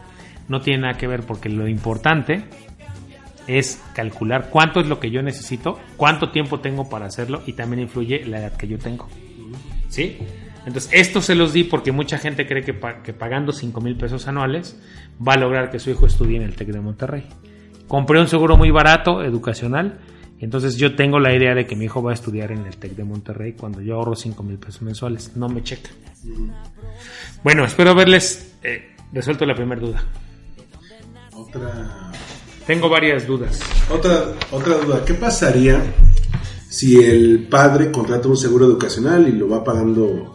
No 0.49 0.61
tiene 0.61 0.83
nada 0.83 0.95
que 0.95 1.07
ver 1.07 1.23
porque 1.23 1.49
lo 1.49 1.69
importante 1.69 2.45
es 3.47 3.83
calcular 3.95 4.51
cuánto 4.51 4.81
es 4.81 4.87
lo 4.87 5.01
que 5.01 5.11
yo 5.11 5.23
necesito, 5.23 5.79
cuánto 5.97 6.31
tiempo 6.31 6.61
tengo 6.61 6.89
para 6.89 7.07
hacerlo 7.07 7.43
y 7.47 7.55
también 7.55 7.83
influye 7.83 8.25
la 8.25 8.41
edad 8.41 8.57
que 8.57 8.69
yo 8.69 8.79
tengo. 8.79 9.09
¿Sí? 9.89 10.19
Entonces, 10.67 10.91
esto 10.93 11.23
se 11.23 11.35
los 11.35 11.55
di 11.55 11.65
porque 11.65 11.93
mucha 11.93 12.19
gente 12.19 12.47
cree 12.47 12.63
que, 12.63 12.79
que 13.03 13.15
pagando 13.15 13.53
5 13.53 13.81
mil 13.81 13.97
pesos 13.97 14.29
anuales 14.29 14.79
va 15.27 15.33
a 15.33 15.39
lograr 15.39 15.71
que 15.71 15.79
su 15.79 15.91
hijo 15.91 16.07
estudie 16.07 16.37
en 16.37 16.43
el 16.43 16.57
TEC 16.57 16.69
de 16.69 16.81
Monterrey. 16.81 17.25
Compré 17.87 18.21
un 18.21 18.29
seguro 18.29 18.59
muy 18.59 18.71
barato, 18.71 19.23
educacional, 19.25 19.99
entonces 20.41 20.77
yo 20.77 20.95
tengo 20.95 21.19
la 21.19 21.35
idea 21.35 21.55
de 21.55 21.67
que 21.67 21.77
mi 21.77 21.87
hijo 21.87 22.03
va 22.03 22.13
a 22.13 22.15
estudiar 22.15 22.53
en 22.53 22.67
el 22.67 22.77
TEC 22.77 22.95
de 22.95 23.05
Monterrey 23.05 23.55
cuando 23.55 23.81
yo 23.81 23.97
ahorro 23.97 24.15
5 24.15 24.43
mil 24.43 24.59
pesos 24.59 24.83
mensuales. 24.83 25.37
No 25.37 25.49
me 25.49 25.63
checa. 25.63 25.91
Bueno, 27.43 27.65
espero 27.65 27.91
haberles 27.91 28.55
eh, 28.63 28.95
resuelto 29.13 29.45
la 29.47 29.55
primera 29.55 29.81
duda. 29.81 30.05
Otra 31.33 32.13
tengo 32.69 32.91
varias 32.91 33.27
dudas. 33.27 33.61
Otra, 33.91 34.35
otra 34.53 34.77
duda, 34.77 35.03
¿qué 35.03 35.15
pasaría 35.15 35.83
si 36.69 37.03
el 37.03 37.47
padre 37.49 37.91
contrata 37.91 38.29
un 38.29 38.37
seguro 38.37 38.67
educacional 38.67 39.27
y 39.27 39.33
lo 39.33 39.49
va 39.49 39.65
pagando 39.65 40.35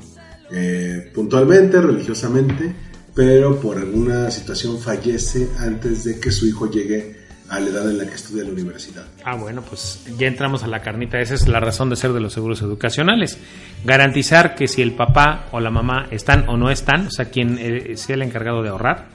eh, 0.51 1.12
puntualmente, 1.13 1.79
religiosamente, 1.79 2.74
pero 3.13 3.60
por 3.60 3.77
alguna 3.77 4.31
situación 4.31 4.79
fallece 4.79 5.48
antes 5.60 6.05
de 6.05 6.19
que 6.19 6.31
su 6.31 6.48
hijo 6.48 6.72
llegue 6.72 7.22
a 7.50 7.59
la 7.59 7.69
edad 7.69 7.89
en 7.89 7.97
la 7.97 8.05
que 8.05 8.15
estudia 8.15 8.43
la 8.43 8.51
universidad. 8.51 9.03
Ah, 9.23 9.35
bueno, 9.35 9.62
pues 9.62 10.05
ya 10.17 10.27
entramos 10.27 10.63
a 10.63 10.67
la 10.67 10.81
carnita. 10.81 11.19
Esa 11.19 11.35
es 11.35 11.47
la 11.47 11.59
razón 11.59 11.89
de 11.89 11.95
ser 11.95 12.13
de 12.13 12.19
los 12.19 12.33
seguros 12.33 12.62
educacionales. 12.62 13.38
Garantizar 13.83 14.55
que 14.55 14.67
si 14.67 14.81
el 14.81 14.93
papá 14.93 15.47
o 15.51 15.59
la 15.59 15.69
mamá 15.69 16.07
están 16.12 16.47
o 16.47 16.57
no 16.57 16.69
están, 16.69 17.07
o 17.07 17.12
sea, 17.12 17.25
quien 17.25 17.57
eh, 17.59 17.97
sea 17.97 18.15
el 18.15 18.21
encargado 18.21 18.63
de 18.63 18.69
ahorrar, 18.69 19.07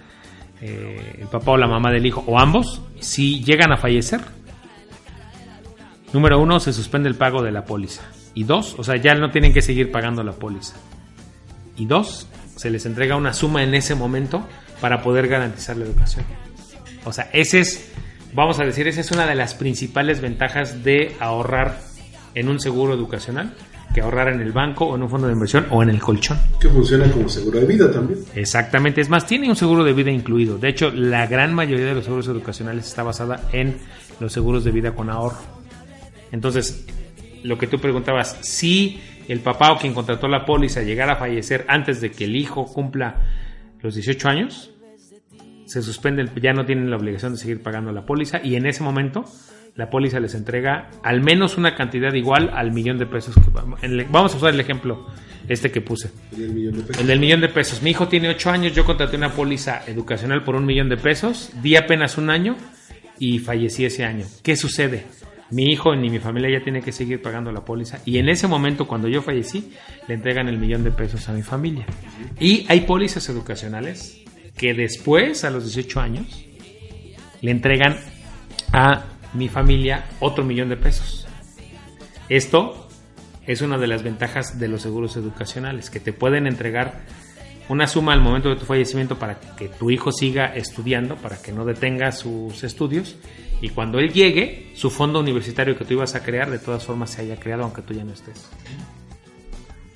eh, 0.60 1.18
el 1.20 1.28
papá 1.28 1.52
o 1.52 1.56
la 1.56 1.66
mamá 1.66 1.90
del 1.90 2.06
hijo, 2.06 2.24
o 2.26 2.38
ambos, 2.38 2.82
si 3.00 3.42
llegan 3.42 3.72
a 3.72 3.76
fallecer. 3.76 4.20
Número 6.12 6.40
uno, 6.40 6.58
se 6.58 6.72
suspende 6.72 7.08
el 7.08 7.16
pago 7.16 7.42
de 7.42 7.52
la 7.52 7.64
póliza. 7.64 8.02
Y 8.34 8.44
dos, 8.44 8.76
o 8.78 8.84
sea, 8.84 8.96
ya 8.96 9.14
no 9.14 9.30
tienen 9.30 9.52
que 9.52 9.62
seguir 9.62 9.90
pagando 9.90 10.22
la 10.22 10.32
póliza. 10.32 10.76
Y 11.76 11.86
dos, 11.86 12.28
se 12.56 12.70
les 12.70 12.86
entrega 12.86 13.16
una 13.16 13.32
suma 13.32 13.62
en 13.62 13.74
ese 13.74 13.94
momento 13.94 14.46
para 14.80 15.02
poder 15.02 15.28
garantizar 15.28 15.76
la 15.76 15.84
educación. 15.84 16.24
O 17.04 17.12
sea, 17.12 17.30
ese 17.32 17.60
es, 17.60 17.92
vamos 18.34 18.58
a 18.60 18.64
decir, 18.64 18.88
esa 18.88 19.00
es 19.00 19.10
una 19.10 19.26
de 19.26 19.34
las 19.34 19.54
principales 19.54 20.20
ventajas 20.20 20.84
de 20.84 21.14
ahorrar 21.20 21.80
en 22.34 22.48
un 22.48 22.60
seguro 22.60 22.94
educacional 22.94 23.54
que 23.94 24.00
ahorrar 24.02 24.28
en 24.28 24.40
el 24.40 24.52
banco 24.52 24.84
o 24.84 24.96
en 24.96 25.02
un 25.02 25.08
fondo 25.08 25.26
de 25.26 25.32
inversión 25.32 25.66
o 25.70 25.82
en 25.82 25.90
el 25.90 26.00
colchón. 26.00 26.38
Que 26.60 26.68
funciona 26.68 27.10
como 27.10 27.28
seguro 27.28 27.60
de 27.60 27.66
vida 27.66 27.90
también. 27.90 28.20
Exactamente, 28.34 29.00
es 29.00 29.08
más, 29.08 29.26
tiene 29.26 29.48
un 29.48 29.56
seguro 29.56 29.82
de 29.82 29.92
vida 29.92 30.10
incluido. 30.10 30.58
De 30.58 30.68
hecho, 30.68 30.90
la 30.90 31.26
gran 31.26 31.54
mayoría 31.54 31.86
de 31.86 31.94
los 31.94 32.04
seguros 32.04 32.28
educacionales 32.28 32.86
está 32.86 33.02
basada 33.02 33.48
en 33.52 33.78
los 34.20 34.32
seguros 34.32 34.64
de 34.64 34.72
vida 34.72 34.94
con 34.94 35.10
ahorro. 35.10 35.38
Entonces, 36.32 36.86
lo 37.42 37.56
que 37.56 37.66
tú 37.66 37.78
preguntabas, 37.78 38.36
si 38.42 39.00
el 39.28 39.40
papá 39.40 39.72
o 39.72 39.78
quien 39.78 39.94
contrató 39.94 40.28
la 40.28 40.44
póliza 40.44 40.82
llegara 40.82 41.14
a 41.14 41.16
fallecer 41.16 41.64
antes 41.68 42.00
de 42.00 42.10
que 42.10 42.24
el 42.24 42.36
hijo 42.36 42.66
cumpla 42.66 43.16
los 43.80 43.94
18 43.94 44.28
años, 44.28 44.70
se 45.68 45.82
suspende, 45.82 46.22
el- 46.22 46.34
ya 46.40 46.52
no 46.52 46.64
tienen 46.64 46.90
la 46.90 46.96
obligación 46.96 47.32
de 47.32 47.38
seguir 47.38 47.62
pagando 47.62 47.92
la 47.92 48.04
póliza 48.06 48.40
y 48.42 48.56
en 48.56 48.66
ese 48.66 48.82
momento 48.82 49.24
la 49.76 49.90
póliza 49.90 50.18
les 50.18 50.34
entrega 50.34 50.90
al 51.04 51.20
menos 51.22 51.56
una 51.56 51.76
cantidad 51.76 52.12
igual 52.14 52.50
al 52.52 52.72
millón 52.72 52.98
de 52.98 53.06
pesos. 53.06 53.34
Que, 53.36 53.50
vamos- 53.52 53.82
en 53.82 53.92
el- 53.92 54.04
vamos 54.06 54.34
a 54.34 54.36
usar 54.38 54.52
el 54.54 54.58
ejemplo 54.60 55.06
este 55.48 55.70
que 55.70 55.80
puse. 55.80 56.10
El 56.36 56.52
millón 56.52 56.76
de 56.78 56.82
pesos. 56.82 57.00
El 57.00 57.06
del 57.06 57.20
millón 57.20 57.40
de 57.40 57.48
pesos. 57.48 57.82
Mi 57.82 57.90
hijo 57.90 58.08
tiene 58.08 58.28
8 58.28 58.50
años, 58.50 58.74
yo 58.74 58.84
contraté 58.84 59.16
una 59.16 59.30
póliza 59.32 59.82
educacional 59.86 60.42
por 60.42 60.56
un 60.56 60.66
millón 60.66 60.88
de 60.88 60.96
pesos, 60.96 61.50
di 61.62 61.76
apenas 61.76 62.18
un 62.18 62.28
año 62.30 62.56
y 63.18 63.38
fallecí 63.38 63.84
ese 63.84 64.04
año. 64.04 64.24
¿Qué 64.42 64.56
sucede? 64.56 65.04
Mi 65.50 65.64
hijo 65.72 65.94
ni 65.96 66.10
mi 66.10 66.18
familia 66.18 66.58
ya 66.58 66.62
tiene 66.64 66.82
que 66.82 66.92
seguir 66.92 67.22
pagando 67.22 67.50
la 67.52 67.64
póliza 67.64 68.00
y 68.04 68.18
en 68.18 68.28
ese 68.28 68.46
momento 68.48 68.86
cuando 68.86 69.08
yo 69.08 69.22
fallecí 69.22 69.72
le 70.06 70.14
entregan 70.14 70.46
el 70.48 70.58
millón 70.58 70.84
de 70.84 70.90
pesos 70.90 71.26
a 71.28 71.32
mi 71.32 71.42
familia. 71.42 71.86
Y 72.38 72.66
hay 72.68 72.80
pólizas 72.80 73.26
educacionales 73.30 74.22
que 74.58 74.74
después, 74.74 75.44
a 75.44 75.50
los 75.50 75.64
18 75.64 76.00
años, 76.00 76.44
le 77.40 77.50
entregan 77.50 77.96
a 78.72 79.04
mi 79.32 79.48
familia 79.48 80.04
otro 80.20 80.44
millón 80.44 80.68
de 80.68 80.76
pesos. 80.76 81.26
Esto 82.28 82.88
es 83.46 83.62
una 83.62 83.78
de 83.78 83.86
las 83.86 84.02
ventajas 84.02 84.58
de 84.58 84.68
los 84.68 84.82
seguros 84.82 85.16
educacionales, 85.16 85.88
que 85.88 86.00
te 86.00 86.12
pueden 86.12 86.46
entregar 86.46 87.00
una 87.70 87.86
suma 87.86 88.12
al 88.12 88.20
momento 88.20 88.48
de 88.48 88.56
tu 88.56 88.66
fallecimiento 88.66 89.18
para 89.18 89.38
que 89.56 89.68
tu 89.68 89.90
hijo 89.90 90.12
siga 90.12 90.54
estudiando, 90.54 91.16
para 91.16 91.40
que 91.40 91.52
no 91.52 91.64
detenga 91.64 92.12
sus 92.12 92.64
estudios 92.64 93.16
y 93.60 93.70
cuando 93.70 93.98
él 93.98 94.12
llegue, 94.12 94.70
su 94.74 94.90
fondo 94.90 95.20
universitario 95.20 95.76
que 95.76 95.84
tú 95.84 95.94
ibas 95.94 96.14
a 96.14 96.22
crear 96.22 96.50
de 96.50 96.58
todas 96.58 96.84
formas 96.84 97.10
se 97.10 97.22
haya 97.22 97.38
creado 97.38 97.64
aunque 97.64 97.82
tú 97.82 97.92
ya 97.92 98.04
no 98.04 98.12
estés. 98.12 98.48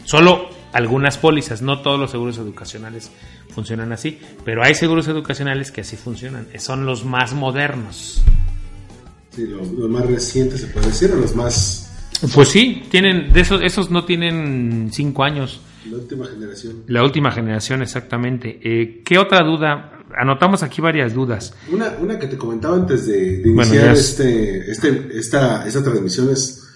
Solo 0.04 0.61
algunas 0.72 1.18
pólizas, 1.18 1.62
no 1.62 1.80
todos 1.80 1.98
los 1.98 2.10
seguros 2.10 2.38
educacionales 2.38 3.10
funcionan 3.50 3.92
así, 3.92 4.18
pero 4.44 4.62
hay 4.64 4.74
seguros 4.74 5.06
educacionales 5.08 5.70
que 5.70 5.82
así 5.82 5.96
funcionan, 5.96 6.48
son 6.58 6.86
los 6.86 7.04
más 7.04 7.34
modernos. 7.34 8.22
Sí, 9.30 9.46
lo, 9.46 9.64
lo 9.64 9.88
más 9.88 10.06
reciente 10.06 10.58
se 10.58 10.66
puede 10.66 10.86
decir, 10.88 11.10
o 11.12 11.16
los 11.16 11.34
más. 11.34 11.90
Pues 12.34 12.48
sí, 12.48 12.82
tienen, 12.90 13.32
de 13.32 13.40
esos, 13.40 13.62
esos 13.62 13.90
no 13.90 14.04
tienen 14.04 14.90
cinco 14.92 15.24
años. 15.24 15.60
La 15.90 15.96
última 15.96 16.26
generación. 16.26 16.84
La 16.86 17.02
última 17.02 17.30
generación, 17.32 17.82
exactamente. 17.82 18.60
Eh, 18.62 19.02
¿Qué 19.04 19.18
otra 19.18 19.42
duda? 19.42 20.04
Anotamos 20.16 20.62
aquí 20.62 20.80
varias 20.80 21.14
dudas. 21.14 21.54
Una, 21.70 21.96
una 21.98 22.18
que 22.18 22.26
te 22.26 22.36
comentaba 22.36 22.76
antes 22.76 23.06
de, 23.06 23.42
iniciar 23.44 23.94
este, 23.94 24.70
este, 24.70 25.08
esta, 25.14 25.66
esta 25.66 25.82
transmisión 25.82 26.30
es 26.30 26.68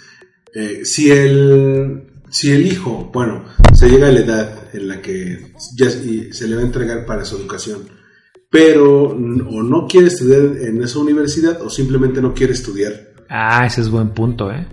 eh, 0.55 0.85
si 0.85 1.11
el 1.11 2.06
si 2.31 2.51
el 2.53 2.67
hijo, 2.67 3.11
bueno, 3.13 3.45
se 3.75 3.89
llega 3.89 4.09
a 4.09 4.13
la 4.13 4.21
edad 4.21 4.59
en 4.75 4.89
la 4.89 5.01
que 5.01 5.53
ya 5.77 5.89
se 5.91 6.49
le 6.49 6.55
va 6.57 6.63
a 6.63 6.65
entregar 6.65 7.07
para 7.07 7.25
su 7.25 7.37
educación, 7.37 7.83
pero 8.51 9.09
o 9.11 9.63
no 9.63 9.87
quiere 9.87 10.07
estudiar 10.09 10.57
en 10.63 10.83
esa 10.83 10.99
universidad 10.99 11.61
o 11.63 11.71
simplemente 11.71 12.21
no 12.23 12.33
quiere 12.35 12.53
estudiar, 12.53 12.93
Ah, 13.29 13.67
ese 13.67 13.81
es 13.81 13.89
buen 13.91 14.11
punto, 14.11 14.53
¿eh? 14.53 14.67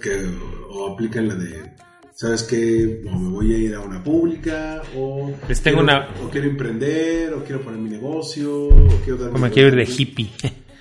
que, 0.00 0.26
o 0.70 0.92
aplican 0.92 1.26
la 1.28 1.34
de, 1.36 1.72
¿sabes 2.14 2.42
qué? 2.42 3.02
O 3.10 3.18
me 3.18 3.30
voy 3.30 3.54
a 3.54 3.58
ir 3.58 3.74
a 3.74 3.80
una 3.80 4.04
pública, 4.04 4.82
o, 4.94 5.32
Les 5.48 5.62
tengo 5.62 5.78
quiero, 5.82 5.96
una- 5.96 6.08
o 6.22 6.28
quiero 6.30 6.46
emprender, 6.48 7.32
o 7.32 7.42
quiero 7.44 7.62
poner 7.62 7.80
mi 7.80 7.88
negocio, 7.88 8.66
o 8.68 9.00
quiero 9.04 9.18
dar 9.24 9.34
O 9.34 9.38
me 9.38 9.50
quiero 9.50 9.68
ir 9.68 9.76
de 9.76 9.84
hippie. 9.90 10.30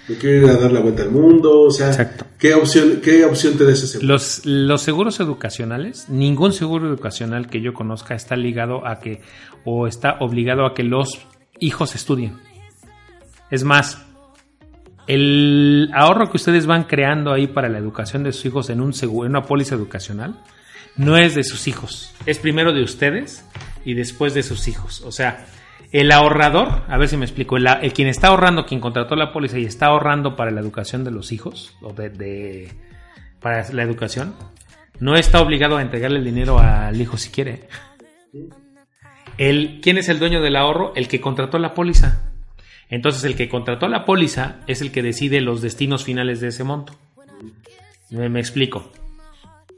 Me 0.07 0.15
quiero 0.15 0.45
ir 0.45 0.49
a 0.49 0.57
dar 0.57 0.71
la 0.71 0.81
vuelta 0.81 1.03
al 1.03 1.11
mundo, 1.11 1.61
o 1.61 1.71
sea, 1.71 1.87
Exacto. 1.87 2.25
¿qué 2.37 2.53
opción, 2.53 2.99
qué 3.01 3.23
opción 3.23 3.57
te 3.57 3.63
da 3.63 3.71
ese 3.71 3.87
seguro? 3.87 4.13
Los, 4.13 4.45
los 4.45 4.81
seguros 4.81 5.19
educacionales, 5.19 6.09
ningún 6.09 6.51
seguro 6.51 6.87
educacional 6.87 7.47
que 7.47 7.61
yo 7.61 7.73
conozca 7.73 8.13
está 8.13 8.35
ligado 8.35 8.85
a 8.85 8.99
que 8.99 9.21
o 9.63 9.87
está 9.87 10.17
obligado 10.19 10.65
a 10.65 10.73
que 10.73 10.83
los 10.83 11.25
hijos 11.59 11.95
estudien. 11.95 12.37
Es 13.49 13.63
más, 13.63 14.05
el 15.07 15.89
ahorro 15.93 16.29
que 16.29 16.37
ustedes 16.37 16.65
van 16.65 16.83
creando 16.83 17.31
ahí 17.31 17.47
para 17.47 17.69
la 17.69 17.77
educación 17.77 18.23
de 18.23 18.31
sus 18.31 18.45
hijos 18.45 18.69
en 18.69 18.81
un 18.81 18.93
seguro, 18.93 19.25
en 19.25 19.31
una 19.31 19.43
póliza 19.43 19.75
educacional, 19.75 20.39
no 20.95 21.17
es 21.17 21.35
de 21.35 21.43
sus 21.43 21.67
hijos. 21.67 22.13
Es 22.25 22.39
primero 22.39 22.73
de 22.73 22.83
ustedes 22.83 23.45
y 23.85 23.93
después 23.93 24.33
de 24.33 24.43
sus 24.43 24.67
hijos. 24.67 25.01
O 25.01 25.11
sea, 25.11 25.45
el 25.93 26.11
ahorrador, 26.11 26.81
a 26.87 26.97
ver 26.97 27.07
si 27.07 27.17
me 27.17 27.25
explico, 27.25 27.55
el, 27.55 27.93
quien 27.93 28.07
está 28.07 28.29
ahorrando, 28.29 28.65
quien 28.65 28.81
contrató 28.81 29.15
la 29.15 29.31
póliza 29.31 29.59
y 29.59 29.65
está 29.65 29.85
ahorrando 29.85 30.35
para 30.35 30.49
la 30.49 30.59
educación 30.59 31.03
de 31.03 31.11
los 31.11 31.31
hijos, 31.31 31.77
o 31.83 31.93
de, 31.93 32.73
para 33.39 33.71
la 33.71 33.83
educación, 33.83 34.33
no 34.99 35.15
está 35.15 35.39
obligado 35.39 35.77
a 35.77 35.83
entregarle 35.83 36.17
el 36.17 36.25
dinero 36.25 36.57
al 36.57 36.99
hijo 36.99 37.17
si 37.17 37.29
quiere. 37.29 37.67
El, 39.37 39.81
¿Quién 39.83 39.99
es 39.99 40.09
el 40.09 40.17
dueño 40.17 40.41
del 40.41 40.55
ahorro? 40.55 40.93
El 40.95 41.07
que 41.07 41.21
contrató 41.21 41.59
la 41.59 41.75
póliza. 41.75 42.31
Entonces 42.89 43.23
el 43.23 43.35
que 43.35 43.47
contrató 43.47 43.87
la 43.87 44.03
póliza 44.03 44.61
es 44.65 44.81
el 44.81 44.91
que 44.91 45.03
decide 45.03 45.41
los 45.41 45.61
destinos 45.61 46.03
finales 46.03 46.41
de 46.41 46.47
ese 46.47 46.63
monto. 46.63 46.93
Me, 48.09 48.29
me 48.29 48.39
explico. 48.39 48.91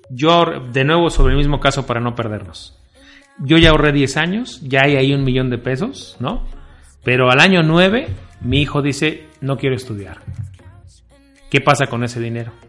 Yo, 0.10 0.46
de 0.72 0.86
nuevo, 0.86 1.10
sobre 1.10 1.34
el 1.34 1.38
mismo 1.38 1.60
caso 1.60 1.86
para 1.86 2.00
no 2.00 2.16
perdernos. 2.16 2.80
Yo 3.40 3.58
ya 3.58 3.72
ahorré 3.72 3.92
10 3.92 4.18
años, 4.18 4.62
ya 4.64 4.82
hay 4.84 4.96
ahí 4.96 5.14
un 5.14 5.24
millón 5.24 5.50
de 5.50 5.58
pesos, 5.58 6.16
¿no? 6.20 6.48
Pero 7.04 7.30
al 7.30 7.40
año 7.40 7.64
9, 7.64 8.08
mi 8.42 8.62
hijo 8.62 8.82
dice, 8.82 9.28
no 9.42 9.58
quiero 9.58 9.76
estudiar. 9.76 10.22
¿Qué 11.50 11.62
pasa 11.62 11.88
con 11.88 12.04
ese 12.04 12.20
dinero? 12.20 12.52
Ah. 12.60 12.66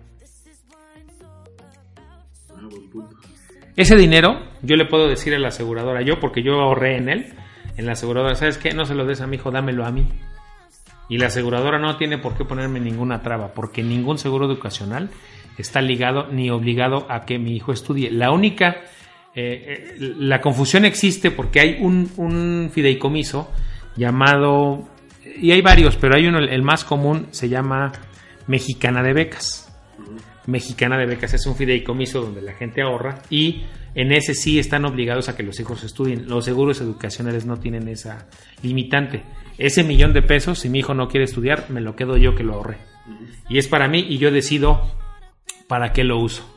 Ese 3.76 3.96
dinero, 3.96 4.40
yo 4.62 4.76
le 4.76 4.86
puedo 4.86 5.08
decir 5.08 5.34
a 5.34 5.38
la 5.38 5.48
aseguradora, 5.48 6.02
yo 6.02 6.18
porque 6.20 6.42
yo 6.42 6.60
ahorré 6.60 6.96
en 6.96 7.08
él, 7.08 7.34
en 7.76 7.86
la 7.86 7.92
aseguradora, 7.92 8.34
¿sabes 8.34 8.58
qué? 8.58 8.70
No 8.70 8.84
se 8.84 8.94
lo 8.94 9.04
des 9.06 9.20
a 9.20 9.26
mi 9.26 9.36
hijo, 9.36 9.50
dámelo 9.50 9.84
a 9.84 9.92
mí. 9.92 10.08
Y 11.08 11.18
la 11.18 11.26
aseguradora 11.26 11.78
no 11.78 11.96
tiene 11.96 12.18
por 12.18 12.36
qué 12.36 12.44
ponerme 12.44 12.80
ninguna 12.80 13.22
traba, 13.22 13.52
porque 13.52 13.82
ningún 13.82 14.18
seguro 14.18 14.46
educacional 14.46 15.10
está 15.58 15.80
ligado 15.80 16.26
ni 16.32 16.50
obligado 16.50 17.06
a 17.08 17.24
que 17.24 17.38
mi 17.38 17.54
hijo 17.54 17.72
estudie. 17.72 18.10
La 18.10 18.30
única, 18.32 18.82
eh, 19.38 19.94
eh, 19.98 20.14
la 20.18 20.40
confusión 20.40 20.86
existe 20.86 21.30
porque 21.30 21.60
hay 21.60 21.76
un, 21.78 22.10
un 22.16 22.70
fideicomiso 22.72 23.52
llamado, 23.94 24.88
y 25.40 25.52
hay 25.52 25.60
varios, 25.60 25.96
pero 25.96 26.16
hay 26.16 26.26
uno, 26.26 26.38
el 26.38 26.62
más 26.62 26.84
común 26.84 27.26
se 27.32 27.50
llama 27.50 27.92
Mexicana 28.46 29.02
de 29.02 29.12
Becas. 29.12 29.70
Mexicana 30.46 30.96
de 30.96 31.04
Becas 31.04 31.34
es 31.34 31.44
un 31.46 31.54
fideicomiso 31.54 32.22
donde 32.22 32.40
la 32.40 32.54
gente 32.54 32.80
ahorra 32.80 33.20
y 33.28 33.64
en 33.94 34.12
ese 34.12 34.34
sí 34.34 34.58
están 34.58 34.86
obligados 34.86 35.28
a 35.28 35.36
que 35.36 35.42
los 35.42 35.60
hijos 35.60 35.84
estudien. 35.84 36.28
Los 36.28 36.46
seguros 36.46 36.80
educacionales 36.80 37.44
no 37.44 37.58
tienen 37.58 37.88
esa 37.88 38.28
limitante. 38.62 39.22
Ese 39.58 39.84
millón 39.84 40.14
de 40.14 40.22
pesos, 40.22 40.60
si 40.60 40.70
mi 40.70 40.78
hijo 40.78 40.94
no 40.94 41.08
quiere 41.08 41.24
estudiar, 41.24 41.66
me 41.68 41.82
lo 41.82 41.94
quedo 41.94 42.16
yo 42.16 42.34
que 42.34 42.42
lo 42.42 42.54
ahorré. 42.54 42.78
Y 43.50 43.58
es 43.58 43.68
para 43.68 43.86
mí 43.86 44.06
y 44.08 44.16
yo 44.16 44.30
decido 44.30 44.80
para 45.68 45.92
qué 45.92 46.04
lo 46.04 46.18
uso. 46.18 46.55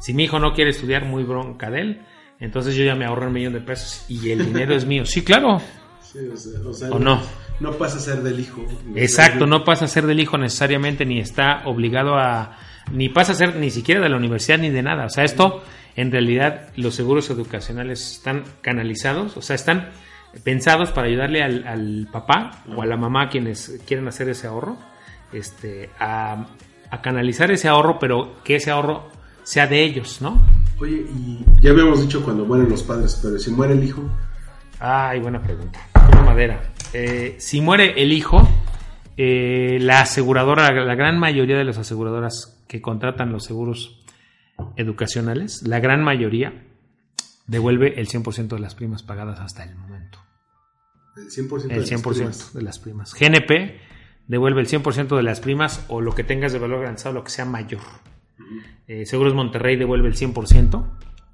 Si 0.00 0.14
mi 0.14 0.24
hijo 0.24 0.38
no 0.38 0.52
quiere 0.52 0.70
estudiar, 0.70 1.04
muy 1.04 1.24
bronca 1.24 1.70
de 1.70 1.80
él, 1.80 2.02
entonces 2.40 2.74
yo 2.74 2.84
ya 2.84 2.94
me 2.94 3.06
ahorro 3.06 3.28
un 3.28 3.32
millón 3.32 3.52
de 3.52 3.60
pesos 3.60 4.04
y 4.08 4.30
el 4.30 4.44
dinero 4.46 4.74
es 4.74 4.84
mío. 4.84 5.06
Sí, 5.06 5.22
claro. 5.22 5.60
Sí, 6.00 6.18
o 6.32 6.36
sea, 6.36 6.60
o 6.66 6.72
sea, 6.72 6.90
¿O 6.90 6.98
no? 6.98 7.20
No 7.60 7.72
pasa 7.72 7.98
a 7.98 8.00
ser 8.00 8.22
del 8.22 8.40
hijo. 8.40 8.64
Exacto, 8.96 9.46
no 9.46 9.64
pasa 9.64 9.84
a 9.84 9.88
ser 9.88 10.06
del 10.06 10.20
hijo 10.20 10.36
necesariamente, 10.36 11.04
ni 11.06 11.20
está 11.20 11.62
obligado 11.66 12.16
a, 12.16 12.56
ni 12.92 13.08
pasa 13.08 13.32
a 13.32 13.36
ser 13.36 13.56
ni 13.56 13.70
siquiera 13.70 14.00
de 14.00 14.08
la 14.08 14.16
universidad 14.16 14.58
ni 14.58 14.70
de 14.70 14.82
nada. 14.82 15.06
O 15.06 15.08
sea, 15.08 15.24
esto, 15.24 15.62
en 15.96 16.10
realidad, 16.10 16.68
los 16.76 16.94
seguros 16.94 17.30
educacionales 17.30 18.12
están 18.12 18.44
canalizados, 18.60 19.36
o 19.36 19.42
sea, 19.42 19.56
están 19.56 19.90
pensados 20.42 20.90
para 20.90 21.06
ayudarle 21.06 21.42
al, 21.42 21.66
al 21.66 22.08
papá 22.10 22.64
o 22.74 22.82
a 22.82 22.86
la 22.86 22.96
mamá 22.96 23.28
quienes 23.28 23.80
quieren 23.86 24.08
hacer 24.08 24.28
ese 24.28 24.48
ahorro, 24.48 24.76
este, 25.32 25.90
a, 25.98 26.46
a 26.90 27.02
canalizar 27.02 27.52
ese 27.52 27.68
ahorro, 27.68 27.98
pero 28.00 28.42
que 28.42 28.56
ese 28.56 28.72
ahorro 28.72 29.08
sea 29.44 29.66
de 29.66 29.84
ellos, 29.84 30.20
¿no? 30.20 30.44
Oye, 30.80 31.06
y 31.14 31.44
ya 31.60 31.70
habíamos 31.70 32.00
dicho 32.00 32.24
cuando 32.24 32.44
mueren 32.44 32.68
los 32.68 32.82
padres, 32.82 33.18
pero 33.22 33.38
si 33.38 33.50
muere 33.52 33.74
el 33.74 33.84
hijo, 33.84 34.02
Ay, 34.86 35.20
buena 35.20 35.40
pregunta. 35.40 35.80
Una 36.12 36.22
madera. 36.22 36.60
Eh, 36.92 37.36
si 37.38 37.60
muere 37.60 38.02
el 38.02 38.12
hijo, 38.12 38.46
eh, 39.16 39.78
la 39.80 40.00
aseguradora, 40.02 40.72
la 40.72 40.94
gran 40.94 41.18
mayoría 41.18 41.56
de 41.56 41.64
las 41.64 41.78
aseguradoras 41.78 42.62
que 42.68 42.82
contratan 42.82 43.32
los 43.32 43.44
seguros 43.44 44.04
educacionales, 44.76 45.62
la 45.62 45.80
gran 45.80 46.02
mayoría 46.02 46.66
devuelve 47.46 47.98
el 48.00 48.08
100% 48.08 48.48
de 48.48 48.60
las 48.60 48.74
primas 48.74 49.02
pagadas 49.02 49.40
hasta 49.40 49.64
el 49.64 49.74
momento. 49.74 50.18
El 51.16 51.30
100%, 51.30 51.70
El 51.70 51.86
100% 51.86 52.52
de 52.52 52.62
las 52.62 52.78
primas. 52.78 53.14
GNP 53.14 53.80
devuelve 54.26 54.60
el 54.60 54.68
100% 54.68 55.16
de 55.16 55.22
las 55.22 55.40
primas 55.40 55.84
o 55.88 56.00
lo 56.00 56.14
que 56.14 56.24
tengas 56.24 56.52
de 56.52 56.58
valor 56.58 56.80
garantizado, 56.80 57.14
lo 57.14 57.24
que 57.24 57.30
sea 57.30 57.44
mayor. 57.44 57.80
Eh, 58.88 59.06
Seguros 59.06 59.34
Monterrey 59.34 59.76
devuelve 59.76 60.08
el 60.08 60.14
100% 60.14 60.84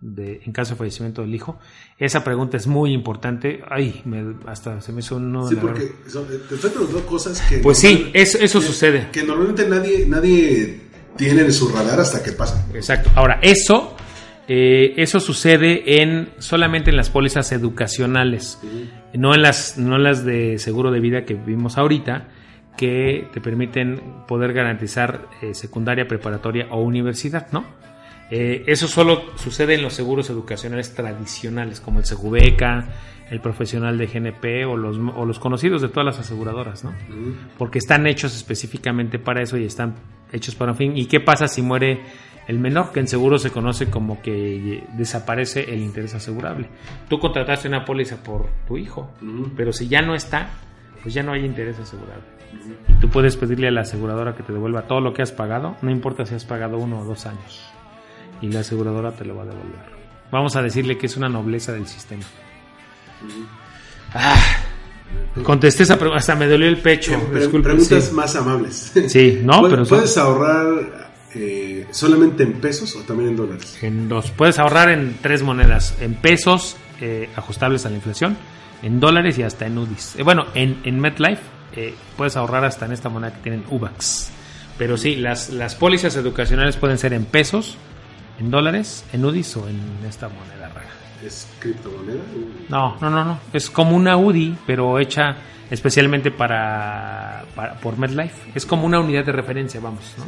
de, 0.00 0.40
en 0.45 0.52
caso 0.52 0.73
de 0.75 0.79
fallecimiento 0.79 1.23
del 1.23 1.35
hijo. 1.35 1.59
Esa 1.99 2.25
pregunta 2.25 2.57
es 2.57 2.67
muy 2.67 2.93
importante. 2.93 3.61
Ay, 3.69 4.00
me- 4.05 4.35
hasta 4.47 4.81
se 4.81 4.93
me 4.93 5.00
hizo 5.00 5.17
un 5.17 5.33
nudo 5.33 5.49
Sí, 5.49 5.57
porque 5.61 5.93
son- 6.09 6.26
te 6.26 6.55
estoy 6.55 6.71
preguntando 6.71 7.07
cosas 7.07 7.40
que... 7.43 7.59
Pues 7.59 7.79
sí, 7.79 8.11
eso, 8.14 8.38
eso 8.38 8.61
que- 8.61 8.67
sucede. 8.67 9.09
Que 9.12 9.23
normalmente 9.25 9.69
nadie, 9.69 10.07
nadie 10.07 10.81
tiene 11.17 11.43
en 11.43 11.52
su 11.52 11.69
radar 11.69 12.00
hasta 12.00 12.23
que 12.23 12.33
pasa. 12.33 12.67
Exacto. 12.73 13.11
Ahora, 13.14 13.40
eso, 13.43 13.95
eh, 14.49 14.95
eso 14.97 15.21
sucede 15.21 16.02
en 16.02 16.31
solamente 16.38 16.90
en 16.90 16.97
las 16.97 17.11
pólizas 17.11 17.52
educacionales, 17.52 18.59
no 19.12 19.35
en 19.35 19.43
las, 19.43 19.76
no 19.76 19.97
en 19.97 20.02
las 20.05 20.25
de 20.25 20.59
seguro 20.59 20.90
de 20.93 21.00
vida 21.00 21.25
que 21.25 21.35
vimos 21.35 21.76
ahorita, 21.76 22.29
que 22.76 23.28
te 23.32 23.40
permiten 23.40 24.00
poder 24.26 24.52
garantizar 24.52 25.28
eh, 25.42 25.54
secundaria, 25.54 26.06
preparatoria 26.08 26.68
o 26.70 26.80
universidad, 26.80 27.48
¿no? 27.52 27.64
Eh, 28.30 28.64
eso 28.66 28.86
solo 28.86 29.36
sucede 29.36 29.74
en 29.74 29.82
los 29.82 29.92
seguros 29.92 30.30
educacionales 30.30 30.94
tradicionales, 30.94 31.80
como 31.80 31.98
el 31.98 32.04
Segubeca, 32.04 32.86
el 33.30 33.40
profesional 33.40 33.98
de 33.98 34.06
GNP 34.06 34.66
o 34.66 34.76
los, 34.76 34.98
o 34.98 35.24
los 35.24 35.38
conocidos 35.38 35.82
de 35.82 35.88
todas 35.88 36.04
las 36.04 36.18
aseguradoras, 36.18 36.84
¿no? 36.84 36.92
porque 37.58 37.78
están 37.78 38.06
hechos 38.06 38.34
específicamente 38.36 39.18
para 39.18 39.42
eso 39.42 39.56
y 39.56 39.64
están 39.64 39.94
hechos 40.32 40.54
para 40.54 40.72
un 40.72 40.78
fin. 40.78 40.96
¿Y 40.96 41.06
qué 41.06 41.20
pasa 41.20 41.46
si 41.46 41.62
muere 41.62 42.00
el 42.48 42.58
menor? 42.58 42.92
Que 42.92 43.00
en 43.00 43.08
seguro 43.08 43.38
se 43.38 43.50
conoce 43.50 43.86
como 43.86 44.20
que 44.20 44.84
desaparece 44.96 45.72
el 45.72 45.80
interés 45.80 46.14
asegurable. 46.14 46.68
Tú 47.08 47.18
contrataste 47.18 47.68
una 47.68 47.84
póliza 47.84 48.22
por 48.22 48.48
tu 48.66 48.76
hijo, 48.76 49.12
pero 49.56 49.72
si 49.72 49.88
ya 49.88 50.02
no 50.02 50.14
está, 50.14 50.50
pues 51.02 51.14
ya 51.14 51.22
no 51.22 51.32
hay 51.32 51.44
interés 51.44 51.78
asegurable. 51.78 52.39
Y 52.88 52.92
tú 53.00 53.09
puedes 53.09 53.37
pedirle 53.37 53.69
a 53.69 53.71
la 53.71 53.83
aseguradora 53.83 54.35
que 54.35 54.42
te 54.42 54.52
devuelva 54.52 54.83
todo 54.83 55.00
lo 55.00 55.12
que 55.14 55.23
has 55.23 55.33
pagado, 55.33 55.76
no 55.83 55.90
importa 55.90 56.26
si 56.26 56.35
has 56.35 56.45
pagado 56.45 56.78
uno 56.78 57.00
o 57.00 57.04
dos 57.04 57.26
años. 57.26 57.62
Y 58.42 58.49
la 58.50 58.61
aseguradora 58.61 59.12
te 59.12 59.25
lo 59.25 59.37
va 59.37 59.42
a 59.42 59.47
devolver. 59.47 60.00
Vamos 60.30 60.57
a 60.57 60.62
decirle 60.62 60.97
que 60.99 61.07
es 61.07 61.16
una 61.16 61.28
nobleza 61.28 61.73
del 61.73 61.87
sistema. 61.87 62.23
Ah, 64.14 64.37
contesté 65.42 65.83
esa 65.85 65.97
pregunta, 65.97 66.19
hasta 66.21 66.35
me 66.35 66.47
dolió 66.47 66.69
el 66.69 66.78
pecho. 66.78 67.19
Pre- 67.30 67.40
disculpe, 67.40 67.69
preguntas 67.69 68.04
sí. 68.04 68.14
más 68.14 68.35
amables. 68.37 68.92
Sí, 69.09 69.40
no, 69.42 69.61
¿Puedes, 69.61 69.71
pero 69.75 69.85
son- 69.85 69.99
¿Puedes 69.99 70.16
ahorrar 70.19 70.66
eh, 71.35 71.87
solamente 71.90 72.42
en 72.42 72.54
pesos 72.54 72.97
o 72.97 73.00
también 73.02 73.30
en 73.30 73.37
dólares? 73.37 73.78
En 73.83 74.09
dos. 74.09 74.30
Puedes 74.33 74.59
ahorrar 74.59 74.90
en 74.90 75.16
tres 75.23 75.42
monedas: 75.42 75.97
en 76.00 76.14
pesos 76.14 76.76
eh, 77.00 77.28
ajustables 77.37 77.87
a 77.87 77.90
la 77.90 77.97
inflación, 77.97 78.37
en 78.83 78.99
dólares 79.00 79.38
y 79.38 79.42
hasta 79.42 79.66
en 79.66 79.78
UDIs. 79.78 80.16
Eh, 80.19 80.23
bueno, 80.23 80.47
en, 80.54 80.80
en 80.85 80.99
MetLife 80.99 81.42
eh, 81.76 81.94
puedes 82.16 82.36
ahorrar 82.36 82.64
hasta 82.64 82.86
en 82.86 82.92
esta 82.92 83.08
moneda 83.08 83.32
que 83.34 83.40
tienen 83.40 83.64
UVAX. 83.70 84.30
Pero 84.78 84.96
sí, 84.96 85.16
las, 85.16 85.50
las 85.50 85.74
pólizas 85.74 86.16
educacionales 86.16 86.76
pueden 86.76 86.96
ser 86.98 87.12
en 87.12 87.24
pesos, 87.26 87.76
en 88.38 88.50
dólares, 88.50 89.04
en 89.12 89.24
UDIs 89.24 89.56
o 89.58 89.68
en 89.68 89.78
esta 90.08 90.28
moneda 90.28 90.68
rara. 90.68 90.88
¿Es 91.24 91.46
criptomoneda? 91.58 92.20
No, 92.70 92.96
no, 93.00 93.10
no, 93.10 93.24
no. 93.24 93.40
Es 93.52 93.68
como 93.68 93.94
una 93.94 94.16
UDI, 94.16 94.56
pero 94.66 94.98
hecha 94.98 95.36
especialmente 95.70 96.30
para, 96.30 97.44
para- 97.54 97.74
por 97.74 97.98
MetLife. 97.98 98.52
Es 98.54 98.64
como 98.64 98.86
una 98.86 99.00
unidad 99.00 99.24
de 99.26 99.32
referencia, 99.32 99.80
vamos. 99.80 100.14
¿no? 100.16 100.24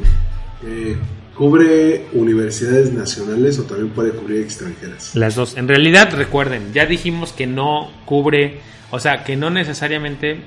Eh, 0.69 0.95
¿Cubre 1.35 2.05
universidades 2.13 2.93
nacionales 2.93 3.57
o 3.57 3.63
también 3.63 3.89
puede 3.89 4.11
cubrir 4.11 4.41
extranjeras? 4.43 5.15
Las 5.15 5.33
dos. 5.35 5.57
En 5.57 5.67
realidad, 5.67 6.13
recuerden, 6.13 6.71
ya 6.73 6.85
dijimos 6.85 7.33
que 7.33 7.47
no 7.47 7.89
cubre, 8.05 8.61
o 8.91 8.99
sea, 8.99 9.23
que 9.23 9.35
no 9.35 9.49
necesariamente 9.49 10.41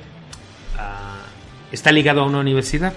está 1.73 1.93
ligado 1.93 2.23
a 2.23 2.27
una 2.27 2.41
universidad, 2.41 2.93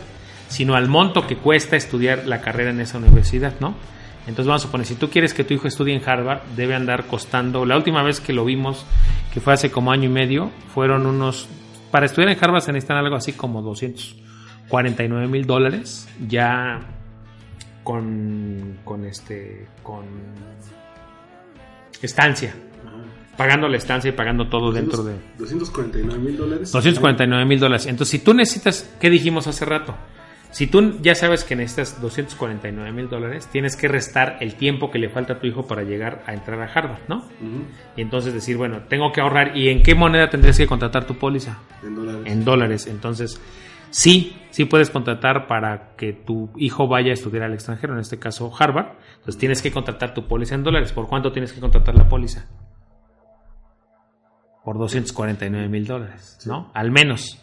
sino 0.47 0.75
al 0.75 0.87
monto 0.87 1.27
que 1.27 1.37
cuesta 1.37 1.75
estudiar 1.75 2.25
la 2.25 2.41
carrera 2.41 2.71
en 2.71 2.81
esa 2.81 2.97
universidad, 2.97 3.53
¿no? 3.59 3.75
Entonces 4.21 4.47
vamos 4.47 4.61
a 4.63 4.65
suponer, 4.65 4.85
si 4.85 4.95
tú 4.95 5.09
quieres 5.09 5.33
que 5.33 5.43
tu 5.43 5.53
hijo 5.53 5.67
estudie 5.67 5.95
en 5.95 6.07
Harvard, 6.07 6.41
debe 6.55 6.75
andar 6.75 7.05
costando, 7.07 7.65
la 7.65 7.75
última 7.75 8.03
vez 8.03 8.19
que 8.19 8.33
lo 8.33 8.45
vimos, 8.45 8.85
que 9.33 9.39
fue 9.39 9.53
hace 9.53 9.71
como 9.71 9.91
año 9.91 10.05
y 10.05 10.09
medio, 10.09 10.51
fueron 10.73 11.05
unos, 11.05 11.47
para 11.89 12.05
estudiar 12.05 12.31
en 12.31 12.37
Harvard 12.43 12.61
se 12.61 12.71
necesitan 12.71 12.97
algo 12.97 13.15
así 13.15 13.33
como 13.33 13.61
249 13.61 15.27
mil 15.27 15.45
dólares, 15.47 16.07
ya 16.27 16.79
con, 17.83 18.77
con 18.83 19.05
este, 19.05 19.67
con 19.81 20.05
estancia, 22.01 22.53
pagando 23.39 23.69
la 23.69 23.77
estancia 23.77 24.09
y 24.09 24.11
pagando 24.11 24.49
todo 24.49 24.73
dentro 24.73 25.01
de 25.01 25.15
249 25.37 26.19
mil 26.21 26.35
dólares. 26.35 26.73
249 26.73 27.45
mil 27.45 27.57
dólares. 27.57 27.85
Entonces, 27.85 28.11
si 28.11 28.19
tú 28.19 28.33
necesitas, 28.33 28.93
¿qué 28.99 29.09
dijimos 29.09 29.47
hace 29.47 29.63
rato? 29.63 29.95
Si 30.51 30.67
tú 30.67 30.99
ya 31.01 31.15
sabes 31.15 31.45
que 31.45 31.55
necesitas 31.55 32.01
249 32.01 32.91
mil 32.91 33.07
dólares, 33.07 33.47
tienes 33.49 33.77
que 33.77 33.87
restar 33.87 34.39
el 34.41 34.55
tiempo 34.55 34.91
que 34.91 34.99
le 34.99 35.07
falta 35.07 35.33
a 35.33 35.39
tu 35.39 35.47
hijo 35.47 35.65
para 35.65 35.83
llegar 35.83 36.21
a 36.27 36.33
entrar 36.33 36.61
a 36.61 36.65
Harvard, 36.65 36.99
¿no? 37.07 37.23
Y 37.95 38.01
entonces 38.01 38.33
decir, 38.33 38.57
bueno, 38.57 38.81
tengo 38.89 39.13
que 39.13 39.21
ahorrar. 39.21 39.55
¿Y 39.55 39.69
en 39.69 39.83
qué 39.83 39.95
moneda 39.95 40.29
tendrías 40.29 40.57
que 40.57 40.67
contratar 40.67 41.07
tu 41.07 41.15
póliza? 41.15 41.59
En 41.81 41.95
dólares. 41.95 42.21
En 42.25 42.43
dólares. 42.43 42.87
Entonces, 42.87 43.39
sí, 43.89 44.35
sí 44.49 44.65
puedes 44.65 44.89
contratar 44.89 45.47
para 45.47 45.95
que 45.95 46.11
tu 46.11 46.49
hijo 46.57 46.89
vaya 46.89 47.11
a 47.11 47.13
estudiar 47.13 47.43
al 47.43 47.53
extranjero, 47.53 47.93
en 47.93 48.01
este 48.01 48.19
caso 48.19 48.51
Harvard. 48.59 48.97
Entonces 49.19 49.37
tienes 49.37 49.61
que 49.61 49.71
contratar 49.71 50.13
tu 50.13 50.27
póliza 50.27 50.55
en 50.55 50.63
dólares. 50.63 50.91
¿Por 50.91 51.07
cuánto 51.07 51.31
tienes 51.31 51.53
que 51.53 51.61
contratar 51.61 51.95
la 51.95 52.09
póliza? 52.09 52.45
Por 54.63 54.77
249 54.77 55.67
mil 55.69 55.85
dólares, 55.87 56.37
¿no? 56.45 56.71
Al 56.73 56.91
menos. 56.91 57.39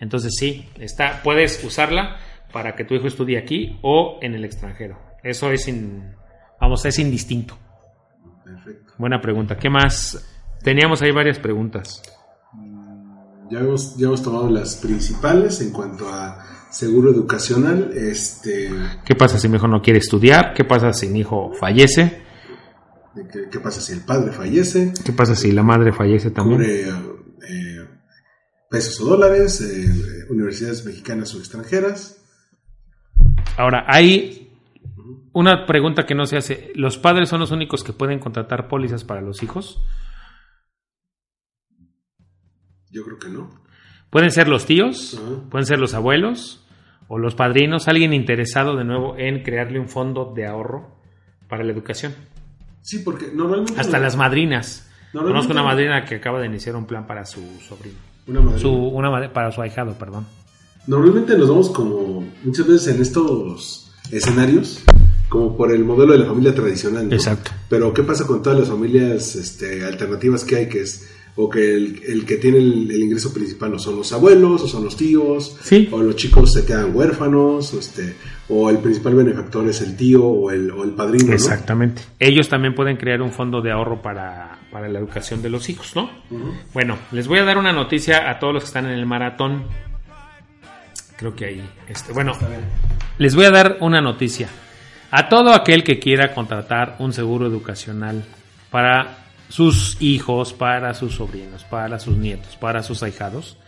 Entonces 0.00 0.32
sí, 0.36 0.68
está, 0.80 1.20
puedes 1.22 1.62
usarla 1.64 2.16
para 2.52 2.74
que 2.74 2.84
tu 2.84 2.94
hijo 2.94 3.06
estudie 3.06 3.38
aquí 3.38 3.78
o 3.82 4.18
en 4.20 4.34
el 4.34 4.44
extranjero. 4.44 4.98
Eso 5.22 5.50
es, 5.52 5.68
in- 5.68 6.14
vamos, 6.60 6.84
es 6.84 6.98
indistinto. 6.98 7.56
Perfecto. 8.44 8.92
Buena 8.98 9.20
pregunta. 9.20 9.56
¿Qué 9.56 9.70
más? 9.70 10.28
Teníamos 10.62 11.00
ahí 11.02 11.12
varias 11.12 11.38
preguntas. 11.38 12.02
Ya 13.50 13.60
hemos, 13.60 13.96
ya 13.96 14.06
hemos 14.06 14.22
tomado 14.22 14.48
las 14.50 14.76
principales 14.76 15.60
en 15.60 15.72
cuanto 15.72 16.08
a 16.08 16.42
seguro 16.70 17.10
educacional. 17.10 17.90
Este, 17.94 18.70
¿Qué 19.04 19.14
pasa 19.14 19.38
si 19.38 19.48
mi 19.48 19.56
hijo 19.56 19.68
no 19.68 19.80
quiere 19.82 19.98
estudiar? 19.98 20.54
¿Qué 20.54 20.64
pasa 20.64 20.92
si 20.92 21.08
mi 21.08 21.20
hijo 21.20 21.52
fallece? 21.52 22.22
De 23.14 23.28
¿qué, 23.28 23.48
qué 23.50 23.60
pasa 23.60 23.80
si 23.80 23.92
el 23.92 24.04
padre 24.04 24.32
fallece? 24.32 24.92
¿Qué 25.04 25.12
pasa 25.12 25.34
si 25.34 25.52
la 25.52 25.62
madre 25.62 25.92
fallece 25.92 26.30
también? 26.30 26.60
Cubre 26.60 26.88
eh, 27.48 27.88
pesos 28.70 29.00
o 29.00 29.04
dólares, 29.04 29.60
eh, 29.60 30.26
universidades 30.30 30.84
mexicanas 30.84 31.34
o 31.34 31.38
extranjeras. 31.38 32.18
Ahora, 33.56 33.84
hay 33.86 34.50
una 35.32 35.66
pregunta 35.66 36.04
que 36.06 36.14
no 36.14 36.26
se 36.26 36.36
hace. 36.36 36.72
¿Los 36.74 36.98
padres 36.98 37.28
son 37.28 37.40
los 37.40 37.50
únicos 37.50 37.84
que 37.84 37.92
pueden 37.92 38.18
contratar 38.18 38.68
pólizas 38.68 39.04
para 39.04 39.20
los 39.20 39.42
hijos? 39.42 39.84
Yo 42.90 43.04
creo 43.04 43.18
que 43.18 43.28
no. 43.28 43.62
Pueden 44.10 44.30
ser 44.30 44.48
los 44.48 44.66
tíos, 44.66 45.20
pueden 45.50 45.66
ser 45.66 45.78
los 45.78 45.94
abuelos 45.94 46.66
o 47.08 47.18
los 47.18 47.34
padrinos, 47.34 47.88
alguien 47.88 48.12
interesado 48.12 48.76
de 48.76 48.84
nuevo 48.84 49.16
en 49.16 49.42
crearle 49.42 49.80
un 49.80 49.88
fondo 49.88 50.32
de 50.34 50.46
ahorro 50.46 50.98
para 51.48 51.64
la 51.64 51.72
educación. 51.72 52.14
Sí, 52.82 52.98
porque 52.98 53.30
normalmente... 53.32 53.80
Hasta 53.80 53.98
las 53.98 54.16
madrinas. 54.16 54.86
Conozco 55.12 55.52
una 55.52 55.62
madrina 55.62 56.04
que 56.04 56.16
acaba 56.16 56.40
de 56.40 56.46
iniciar 56.46 56.74
un 56.76 56.86
plan 56.86 57.06
para 57.06 57.24
su 57.26 57.40
sobrino. 57.66 57.96
Una 58.26 58.40
madre. 58.40 58.58
Su, 58.60 58.70
una 58.72 59.10
madre- 59.10 59.28
para 59.28 59.52
su 59.52 59.60
ahijado, 59.62 59.92
perdón. 59.94 60.26
Normalmente 60.86 61.36
nos 61.36 61.48
vamos 61.48 61.70
como 61.70 62.24
muchas 62.44 62.66
veces 62.66 62.94
en 62.94 63.02
estos 63.02 63.92
escenarios 64.10 64.82
como 65.28 65.56
por 65.56 65.70
el 65.72 65.84
modelo 65.84 66.12
de 66.12 66.18
la 66.18 66.26
familia 66.26 66.54
tradicional. 66.54 67.08
¿no? 67.08 67.14
Exacto. 67.14 67.50
Pero 67.68 67.92
¿qué 67.94 68.02
pasa 68.02 68.26
con 68.26 68.42
todas 68.42 68.58
las 68.58 68.68
familias 68.68 69.34
este, 69.36 69.84
alternativas 69.84 70.44
que 70.44 70.56
hay? 70.56 70.68
Que 70.68 70.82
es 70.82 71.08
o 71.34 71.48
que 71.48 71.74
el, 71.74 72.02
el 72.06 72.26
que 72.26 72.36
tiene 72.36 72.58
el, 72.58 72.90
el 72.90 73.02
ingreso 73.04 73.32
principal 73.32 73.72
o 73.72 73.78
son 73.78 73.96
los 73.96 74.12
abuelos 74.12 74.60
o 74.62 74.68
son 74.68 74.84
los 74.84 74.96
tíos 74.96 75.56
Sí. 75.62 75.88
o 75.90 76.02
los 76.02 76.14
chicos 76.16 76.52
se 76.52 76.66
quedan 76.66 76.94
huérfanos 76.94 77.72
o, 77.72 77.78
este, 77.78 78.14
o 78.50 78.68
el 78.68 78.78
principal 78.78 79.14
benefactor 79.14 79.66
es 79.68 79.80
el 79.80 79.96
tío 79.96 80.24
o 80.26 80.50
el, 80.50 80.70
o 80.70 80.84
el 80.84 80.90
padrino. 80.90 81.28
¿no? 81.28 81.32
Exactamente. 81.32 82.02
Ellos 82.18 82.50
también 82.50 82.74
pueden 82.74 82.98
crear 82.98 83.22
un 83.22 83.30
fondo 83.32 83.62
de 83.62 83.72
ahorro 83.72 84.02
para, 84.02 84.58
para 84.70 84.88
la 84.90 84.98
educación 84.98 85.40
de 85.40 85.48
los 85.48 85.70
hijos, 85.70 85.96
¿no? 85.96 86.10
Bueno, 86.74 86.98
les 87.12 87.26
voy 87.26 87.38
a 87.38 87.44
dar 87.44 87.56
una 87.56 87.72
noticia 87.72 88.28
a 88.28 88.38
todos 88.38 88.52
los 88.52 88.62
que 88.64 88.66
están 88.66 88.84
en 88.84 88.92
el 88.92 89.06
maratón. 89.06 89.64
Creo 91.16 91.34
que 91.34 91.46
ahí. 91.46 91.70
Este, 91.88 92.12
bueno, 92.12 92.32
les 93.18 93.34
voy 93.34 93.44
a 93.46 93.50
dar 93.50 93.78
una 93.80 94.00
noticia. 94.00 94.48
A 95.10 95.28
todo 95.28 95.54
aquel 95.54 95.84
que 95.84 95.98
quiera 95.98 96.34
contratar 96.34 96.96
un 96.98 97.12
seguro 97.12 97.46
educacional 97.46 98.24
para 98.70 99.21
sus 99.52 100.00
hijos, 100.00 100.54
para 100.54 100.94
sus 100.94 101.16
sobrinos, 101.16 101.64
para 101.64 101.98
sus 101.98 102.16
nietos, 102.16 102.56
para 102.56 102.82
sus 102.82 103.02
ahijados, 103.02 103.58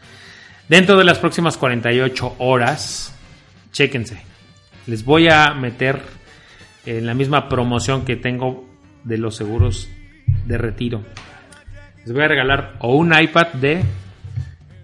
dentro 0.67 0.97
de 0.97 1.05
las 1.05 1.19
próximas 1.19 1.59
48 1.59 2.37
horas, 2.39 3.15
chéquense. 3.71 4.23
Les 4.87 5.05
voy 5.05 5.29
a 5.29 5.53
meter 5.53 6.01
en 6.87 7.05
la 7.05 7.13
misma 7.13 7.51
promoción 7.51 8.07
que 8.07 8.17
tengo 8.17 8.67
de 9.05 9.19
los 9.19 9.37
seguros 9.37 9.89
de 10.47 10.57
retiro. 10.57 11.03
Les 12.07 12.15
voy 12.15 12.23
a 12.25 12.29
regalar 12.29 12.77
o 12.81 12.97
un 12.97 13.13
iPad 13.19 13.49
de... 13.53 13.83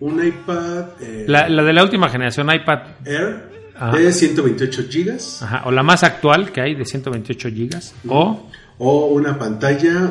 Un 0.01 0.23
iPad... 0.27 0.85
eh, 1.01 1.25
La, 1.27 1.49
la 1.49 1.63
de 1.63 1.73
la 1.73 1.83
última 1.83 2.11
generación, 2.11 2.53
iPad 2.53 2.81
Air 3.07 3.49
Ajá. 3.75 3.97
de 3.97 4.13
128 4.13 4.83
gigas 4.91 5.43
ajá, 5.43 5.63
o 5.65 5.71
la 5.71 5.83
más 5.83 6.03
actual 6.05 6.53
que 6.53 6.61
hay 6.61 6.75
de 6.75 6.85
128 6.85 7.49
gigas 7.49 7.95
o 8.07 8.47
o 8.77 9.07
una 9.07 9.39
pantalla 9.39 10.11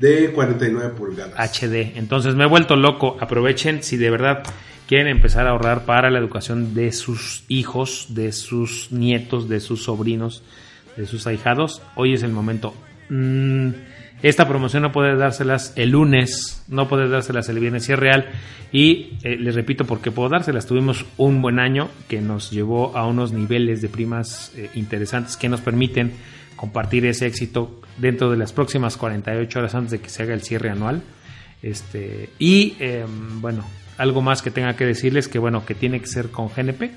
de 0.00 0.32
49 0.32 0.94
pulgadas. 0.96 1.38
HD. 1.38 1.96
Entonces 1.96 2.34
me 2.34 2.44
he 2.44 2.48
vuelto 2.48 2.74
loco. 2.74 3.16
Aprovechen 3.20 3.82
si 3.82 3.96
de 3.96 4.10
verdad 4.10 4.42
quieren 4.88 5.06
empezar 5.06 5.46
a 5.46 5.50
ahorrar 5.50 5.84
para 5.84 6.10
la 6.10 6.18
educación 6.18 6.74
de 6.74 6.90
sus 6.90 7.44
hijos, 7.48 8.06
de 8.08 8.32
sus 8.32 8.90
nietos, 8.90 9.48
de 9.48 9.60
sus 9.60 9.84
sobrinos, 9.84 10.42
de 10.96 11.06
sus 11.06 11.26
ahijados. 11.26 11.82
Hoy 11.94 12.14
es 12.14 12.22
el 12.22 12.32
momento. 12.32 12.74
Mm, 13.10 13.70
esta 14.22 14.48
promoción 14.48 14.82
no 14.82 14.92
puede 14.92 15.16
dárselas 15.16 15.74
el 15.76 15.90
lunes, 15.90 16.64
no 16.68 16.88
puede 16.88 17.08
dárselas 17.08 17.48
el 17.48 17.58
viernes, 17.58 17.84
si 17.84 17.92
es 17.92 17.98
real. 17.98 18.26
Y 18.72 19.18
eh, 19.22 19.36
les 19.38 19.54
repito, 19.54 19.84
porque 19.84 20.10
puedo 20.10 20.30
dárselas. 20.30 20.66
Tuvimos 20.66 21.04
un 21.18 21.42
buen 21.42 21.58
año 21.58 21.88
que 22.08 22.20
nos 22.20 22.50
llevó 22.50 22.96
a 22.96 23.06
unos 23.06 23.32
niveles 23.32 23.82
de 23.82 23.88
primas 23.88 24.52
eh, 24.56 24.70
interesantes 24.74 25.36
que 25.36 25.48
nos 25.48 25.60
permiten 25.60 26.12
compartir 26.60 27.06
ese 27.06 27.26
éxito 27.26 27.80
dentro 27.96 28.30
de 28.30 28.36
las 28.36 28.52
próximas 28.52 28.98
48 28.98 29.58
horas 29.58 29.74
antes 29.74 29.92
de 29.92 30.00
que 30.00 30.10
se 30.10 30.22
haga 30.24 30.34
el 30.34 30.42
cierre 30.42 30.68
anual. 30.68 31.00
Este, 31.62 32.28
y 32.38 32.76
eh, 32.80 33.06
bueno, 33.40 33.64
algo 33.96 34.20
más 34.20 34.42
que 34.42 34.50
tenga 34.50 34.76
que 34.76 34.84
decirles 34.84 35.26
que 35.26 35.38
bueno, 35.38 35.64
que 35.64 35.74
tiene 35.74 36.00
que 36.00 36.06
ser 36.06 36.30
con 36.30 36.48
GNP, 36.48 36.90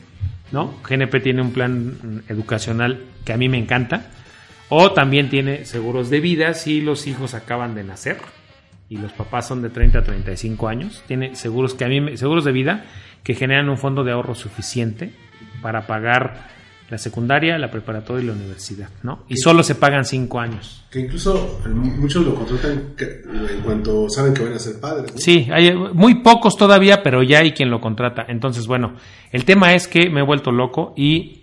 ¿no? 0.51 0.75
GNP 0.87 1.21
tiene 1.21 1.41
un 1.41 1.51
plan 1.53 1.87
mm, 1.87 2.19
educacional 2.31 3.05
que 3.23 3.31
a 3.31 3.37
mí 3.37 3.47
me 3.47 3.57
encanta. 3.57 4.07
O 4.67 4.91
también 4.91 5.29
tiene 5.29 5.63
seguros 5.63 6.09
de 6.09 6.19
vida 6.19 6.53
si 6.55 6.81
los 6.81 7.07
hijos 7.07 7.33
acaban 7.33 7.73
de 7.73 7.85
nacer 7.85 8.17
y 8.89 8.97
los 8.97 9.13
papás 9.13 9.47
son 9.47 9.61
de 9.61 9.69
30 9.69 9.99
a 9.99 10.03
35 10.03 10.67
años. 10.67 11.03
Tiene 11.07 11.35
seguros 11.37 11.73
que 11.73 11.85
a 11.85 11.87
mí 11.87 12.01
me- 12.01 12.17
seguros 12.17 12.43
de 12.43 12.51
vida 12.51 12.83
que 13.23 13.33
generan 13.33 13.69
un 13.69 13.77
fondo 13.77 14.03
de 14.03 14.11
ahorro 14.11 14.35
suficiente 14.35 15.13
para 15.61 15.87
pagar 15.87 16.49
la 16.93 16.99
secundaria, 16.99 17.57
la 17.57 17.71
preparatoria 17.71 18.23
y 18.23 18.27
la 18.27 18.33
universidad, 18.33 18.87
¿no? 19.01 19.23
Y 19.27 19.37
solo 19.37 19.63
se 19.63 19.73
pagan 19.73 20.05
5 20.05 20.39
años. 20.39 20.85
Que 20.91 20.99
incluso 20.99 21.59
muchos 21.73 22.23
lo 22.23 22.35
contratan 22.35 22.93
en 22.99 23.61
cuanto 23.63 24.07
saben 24.09 24.35
que 24.35 24.43
van 24.43 24.53
a 24.53 24.59
ser 24.59 24.79
padres. 24.79 25.11
¿no? 25.11 25.17
Sí, 25.17 25.47
hay 25.51 25.73
muy 25.73 26.21
pocos 26.21 26.55
todavía, 26.55 27.01
pero 27.01 27.23
ya 27.23 27.39
hay 27.39 27.51
quien 27.53 27.71
lo 27.71 27.81
contrata. 27.81 28.25
Entonces, 28.27 28.67
bueno, 28.67 28.93
el 29.31 29.43
tema 29.43 29.73
es 29.73 29.87
que 29.87 30.11
me 30.11 30.19
he 30.19 30.23
vuelto 30.23 30.51
loco 30.51 30.93
y 30.95 31.41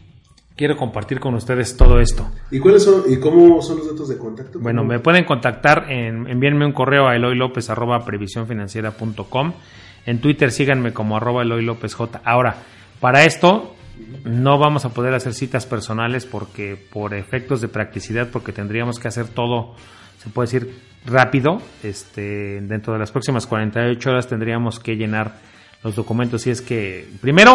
quiero 0.54 0.76
compartir 0.76 1.18
con 1.18 1.34
ustedes 1.34 1.76
todo 1.76 1.98
esto. 1.98 2.30
¿Y 2.52 2.60
cuáles 2.60 2.84
son 2.84 3.02
y 3.08 3.18
cómo 3.18 3.60
son 3.60 3.78
los 3.78 3.90
datos 3.90 4.08
de 4.08 4.18
contacto? 4.18 4.60
Bueno, 4.60 4.84
me 4.84 5.00
pueden 5.00 5.24
contactar, 5.24 5.90
en, 5.90 6.28
envíenme 6.28 6.64
un 6.64 6.72
correo 6.72 7.08
a 7.08 7.16
eloylopez 7.16 7.70
arroba 7.70 8.04
previsiónfinanciera.com. 8.04 9.52
En 10.06 10.20
Twitter 10.20 10.52
síganme 10.52 10.92
como 10.92 11.16
arroba 11.16 11.42
Eloy 11.42 11.64
López 11.64 11.92
J. 11.94 12.20
Ahora, 12.24 12.54
para 13.00 13.24
esto 13.24 13.74
no 14.24 14.58
vamos 14.58 14.84
a 14.84 14.90
poder 14.90 15.14
hacer 15.14 15.34
citas 15.34 15.66
personales 15.66 16.26
porque 16.26 16.76
por 16.76 17.14
efectos 17.14 17.60
de 17.60 17.68
practicidad, 17.68 18.28
porque 18.30 18.52
tendríamos 18.52 18.98
que 18.98 19.08
hacer 19.08 19.28
todo, 19.28 19.74
se 20.18 20.30
puede 20.30 20.46
decir, 20.46 20.74
rápido. 21.06 21.60
Este, 21.82 22.60
dentro 22.60 22.92
de 22.92 22.98
las 22.98 23.10
próximas 23.10 23.46
48 23.46 24.10
horas 24.10 24.28
tendríamos 24.28 24.78
que 24.78 24.96
llenar 24.96 25.34
los 25.82 25.96
documentos. 25.96 26.46
Y 26.46 26.50
es 26.50 26.60
que, 26.60 27.08
primero, 27.20 27.52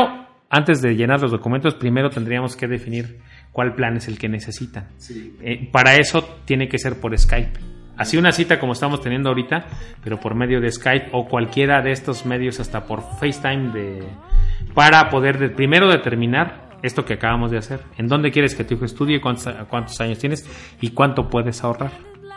antes 0.49 0.81
de 0.81 0.95
llenar 0.95 1.21
los 1.21 1.31
documentos, 1.31 1.75
primero 1.75 2.10
tendríamos 2.10 2.55
que 2.55 2.67
definir 2.67 3.19
cuál 3.51 3.75
plan 3.75 3.97
es 3.97 4.08
el 4.08 4.17
que 4.17 4.29
necesitan. 4.29 4.89
Sí. 4.97 5.36
Eh, 5.41 5.69
para 5.71 5.95
eso 5.95 6.23
tiene 6.45 6.67
que 6.67 6.77
ser 6.77 6.99
por 6.99 7.17
Skype. 7.17 7.60
Así 7.97 8.17
una 8.17 8.31
cita 8.31 8.60
como 8.60 8.73
estamos 8.73 9.01
teniendo 9.01 9.29
ahorita, 9.29 9.65
pero 10.03 10.19
por 10.19 10.36
medio 10.36 10.60
de 10.62 10.71
Skype 10.71 11.10
o 11.13 11.27
cualquiera 11.27 11.81
de 11.81 11.91
estos 11.91 12.25
medios, 12.25 12.60
hasta 12.60 12.86
por 12.86 13.01
FaceTime, 13.19 13.71
de, 13.73 14.03
para 14.73 15.10
poder 15.10 15.39
de- 15.39 15.49
primero 15.49 15.89
determinar 15.89 16.65
esto 16.84 17.05
que 17.05 17.13
acabamos 17.13 17.51
de 17.51 17.58
hacer. 17.58 17.79
¿En 17.97 18.08
dónde 18.08 18.31
quieres 18.31 18.53
que 18.53 18.63
tu 18.63 18.75
hijo 18.75 18.86
estudie? 18.86 19.19
¿Cuántos, 19.21 19.51
cuántos 19.69 19.99
años 20.01 20.19
tienes? 20.19 20.45
¿Y 20.81 20.89
cuánto 20.89 21.29
puedes 21.29 21.63
ahorrar? 21.63 21.91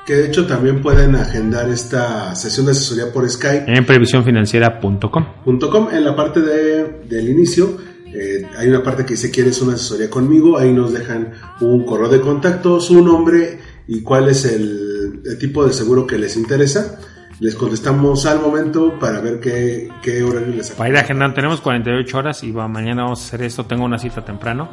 Que 0.06 0.14
de 0.14 0.26
hecho 0.28 0.46
también 0.46 0.80
pueden 0.80 1.16
agendar 1.16 1.68
esta 1.68 2.34
sesión 2.34 2.64
de 2.64 2.72
asesoría 2.72 3.12
por 3.12 3.28
Skype. 3.28 3.64
En 3.70 3.84
previsiónfinanciera.com. 3.84 5.26
.com, 5.70 5.88
en 5.92 6.04
la 6.04 6.16
parte 6.16 6.40
de, 6.40 7.00
del 7.08 7.28
inicio 7.28 7.76
eh, 8.06 8.46
hay 8.56 8.68
una 8.68 8.82
parte 8.82 9.04
que 9.04 9.10
dice 9.14 9.30
quieres 9.30 9.60
una 9.60 9.74
asesoría 9.74 10.08
conmigo, 10.08 10.56
ahí 10.56 10.72
nos 10.72 10.94
dejan 10.94 11.32
un 11.60 11.84
correo 11.84 12.08
de 12.08 12.22
contacto, 12.22 12.80
su 12.80 13.04
nombre 13.04 13.58
y 13.86 14.00
cuál 14.02 14.28
es 14.30 14.46
el, 14.46 14.97
el 15.24 15.38
tipo 15.38 15.64
de 15.66 15.72
seguro 15.72 16.06
que 16.06 16.18
les 16.18 16.36
interesa. 16.36 16.98
Les 17.40 17.54
contestamos 17.54 18.26
al 18.26 18.40
momento 18.40 18.98
para 18.98 19.20
ver 19.20 19.38
qué, 19.38 19.88
qué 20.02 20.24
horario 20.24 20.54
les 20.56 20.70
Para 20.72 20.90
ir 20.90 20.96
agendando, 20.96 21.36
tenemos 21.36 21.60
48 21.60 22.18
horas 22.18 22.42
y 22.42 22.50
mañana 22.52 23.04
vamos 23.04 23.22
a 23.22 23.26
hacer 23.26 23.42
esto. 23.42 23.64
Tengo 23.64 23.84
una 23.84 23.98
cita 23.98 24.24
temprano, 24.24 24.70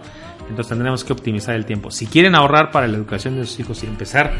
entonces 0.50 0.70
tendremos 0.70 1.04
que 1.04 1.14
optimizar 1.14 1.54
el 1.54 1.66
tiempo. 1.66 1.92
Si 1.92 2.08
quieren 2.08 2.34
ahorrar 2.34 2.72
para 2.72 2.88
la 2.88 2.98
educación 2.98 3.36
de 3.36 3.46
sus 3.46 3.60
hijos 3.60 3.84
y 3.84 3.88
empezar 3.88 4.34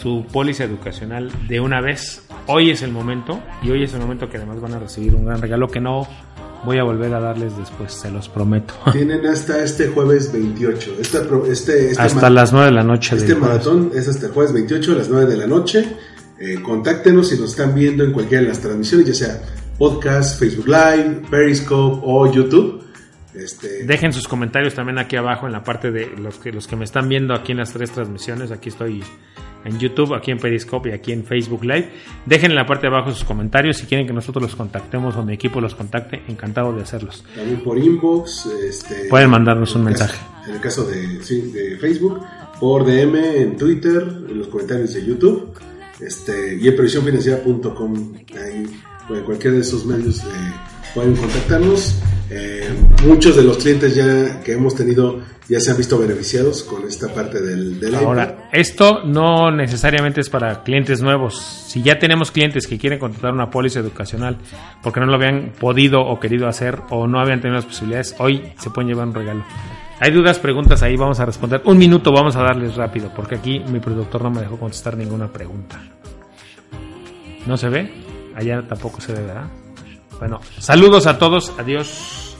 su 0.00 0.24
póliza 0.30 0.62
educacional 0.62 1.32
de 1.48 1.60
una 1.60 1.80
vez, 1.80 2.24
hoy 2.46 2.70
es 2.70 2.82
el 2.82 2.92
momento 2.92 3.40
y 3.62 3.70
hoy 3.70 3.82
es 3.82 3.92
el 3.94 4.00
momento 4.00 4.28
que 4.28 4.36
además 4.36 4.60
van 4.60 4.74
a 4.74 4.78
recibir 4.78 5.16
un 5.16 5.24
gran 5.24 5.42
regalo 5.42 5.66
que 5.66 5.80
no 5.80 6.06
voy 6.64 6.78
a 6.78 6.84
volver 6.84 7.12
a 7.14 7.20
darles 7.20 7.56
después, 7.56 7.92
se 7.92 8.10
los 8.10 8.28
prometo. 8.28 8.74
Tienen 8.92 9.26
hasta 9.26 9.62
este 9.62 9.88
jueves 9.88 10.32
28. 10.32 10.96
Este, 11.00 11.18
este, 11.50 11.90
este 11.90 12.02
Hasta 12.02 12.30
las 12.30 12.52
9 12.52 12.66
de 12.66 12.72
la 12.72 12.84
noche. 12.84 13.16
Este 13.16 13.34
jueves. 13.34 13.48
maratón 13.48 13.90
es 13.94 14.08
hasta 14.08 14.26
el 14.26 14.32
jueves 14.32 14.52
28 14.52 14.92
a 14.92 14.94
las 14.96 15.08
9 15.08 15.26
de 15.26 15.36
la 15.36 15.46
noche. 15.46 15.96
Eh, 16.38 16.60
contáctenos 16.62 17.28
si 17.28 17.38
nos 17.38 17.50
están 17.50 17.74
viendo 17.74 18.04
en 18.04 18.12
cualquiera 18.12 18.42
de 18.42 18.48
las 18.48 18.60
transmisiones, 18.60 19.06
ya 19.06 19.14
sea 19.14 19.42
podcast, 19.78 20.38
Facebook 20.38 20.66
Live, 20.66 21.22
Periscope 21.30 22.00
o 22.04 22.32
YouTube. 22.32 22.82
Este, 23.34 23.84
Dejen 23.84 24.12
sus 24.12 24.28
comentarios 24.28 24.74
también 24.74 24.98
aquí 24.98 25.16
abajo 25.16 25.46
en 25.46 25.52
la 25.52 25.64
parte 25.64 25.90
de 25.90 26.06
los 26.18 26.38
que, 26.38 26.52
los 26.52 26.66
que 26.66 26.76
me 26.76 26.84
están 26.84 27.08
viendo 27.08 27.34
aquí 27.34 27.52
en 27.52 27.58
las 27.58 27.72
tres 27.72 27.90
transmisiones. 27.90 28.50
Aquí 28.50 28.68
estoy 28.68 29.02
en 29.64 29.78
YouTube, 29.78 30.14
aquí 30.14 30.30
en 30.30 30.38
Periscope 30.38 30.90
y 30.90 30.92
aquí 30.92 31.12
en 31.12 31.24
Facebook 31.24 31.64
Live. 31.64 31.90
Dejen 32.26 32.50
en 32.50 32.56
la 32.56 32.66
parte 32.66 32.82
de 32.82 32.94
abajo 32.94 33.10
sus 33.12 33.24
comentarios 33.24 33.76
si 33.78 33.86
quieren 33.86 34.06
que 34.06 34.12
nosotros 34.12 34.42
los 34.42 34.56
contactemos 34.56 35.16
o 35.16 35.22
mi 35.24 35.34
equipo 35.34 35.60
los 35.60 35.74
contacte. 35.74 36.22
Encantado 36.28 36.72
de 36.72 36.82
hacerlos. 36.82 37.24
también 37.34 37.60
por 37.62 37.78
inbox. 37.78 38.46
Este, 38.68 39.08
Pueden 39.08 39.30
mandarnos 39.30 39.74
un 39.74 39.84
caso- 39.84 40.04
mensaje. 40.04 40.18
en 40.48 40.54
el 40.54 40.60
caso 40.60 40.84
de, 40.84 41.22
sí, 41.22 41.52
de 41.52 41.76
Facebook, 41.78 42.20
por 42.60 42.84
DM 42.84 43.16
en 43.42 43.56
Twitter, 43.56 44.02
en 44.28 44.38
los 44.38 44.48
comentarios 44.48 44.94
de 44.94 45.04
YouTube 45.06 45.52
este, 46.00 46.56
y 46.60 46.68
en 46.68 46.74
previsiónfinanciera.com. 46.76 48.12
Ahí, 48.34 48.66
en 49.10 49.24
cualquiera 49.24 49.56
de 49.56 49.62
esos 49.62 49.84
medios 49.84 50.18
eh, 50.20 50.26
pueden 50.94 51.14
contactarnos. 51.16 51.96
Eh, 52.34 52.66
muchos 53.04 53.36
de 53.36 53.42
los 53.42 53.58
clientes 53.58 53.94
ya 53.94 54.40
que 54.40 54.52
hemos 54.52 54.74
tenido 54.74 55.20
ya 55.48 55.60
se 55.60 55.70
han 55.70 55.76
visto 55.76 55.98
beneficiados 55.98 56.62
con 56.62 56.86
esta 56.88 57.12
parte 57.12 57.42
del, 57.42 57.78
del. 57.78 57.94
Ahora, 57.94 58.48
esto 58.52 59.02
no 59.04 59.50
necesariamente 59.50 60.22
es 60.22 60.30
para 60.30 60.62
clientes 60.62 61.02
nuevos. 61.02 61.38
Si 61.66 61.82
ya 61.82 61.98
tenemos 61.98 62.30
clientes 62.30 62.66
que 62.66 62.78
quieren 62.78 62.98
contratar 62.98 63.34
una 63.34 63.50
póliza 63.50 63.80
educacional 63.80 64.38
porque 64.82 65.00
no 65.00 65.06
lo 65.06 65.16
habían 65.16 65.52
podido 65.60 66.00
o 66.00 66.18
querido 66.18 66.48
hacer 66.48 66.78
o 66.88 67.06
no 67.06 67.20
habían 67.20 67.42
tenido 67.42 67.56
las 67.56 67.66
posibilidades, 67.66 68.14
hoy 68.18 68.42
se 68.58 68.70
pueden 68.70 68.88
llevar 68.88 69.08
un 69.08 69.14
regalo. 69.14 69.44
Hay 70.00 70.10
dudas, 70.10 70.38
preguntas 70.38 70.82
ahí, 70.82 70.96
vamos 70.96 71.20
a 71.20 71.26
responder. 71.26 71.60
Un 71.66 71.76
minuto 71.76 72.12
vamos 72.12 72.34
a 72.36 72.42
darles 72.42 72.76
rápido 72.76 73.12
porque 73.14 73.34
aquí 73.34 73.60
mi 73.60 73.78
productor 73.78 74.22
no 74.22 74.30
me 74.30 74.40
dejó 74.40 74.56
contestar 74.58 74.96
ninguna 74.96 75.30
pregunta. 75.30 75.82
¿No 77.46 77.58
se 77.58 77.68
ve? 77.68 77.92
Allá 78.34 78.62
tampoco 78.66 79.02
se 79.02 79.12
ve, 79.12 79.20
¿verdad? 79.20 79.61
Bueno, 80.18 80.40
saludos 80.58 81.06
a 81.06 81.18
todos, 81.18 81.52
adiós. 81.58 82.36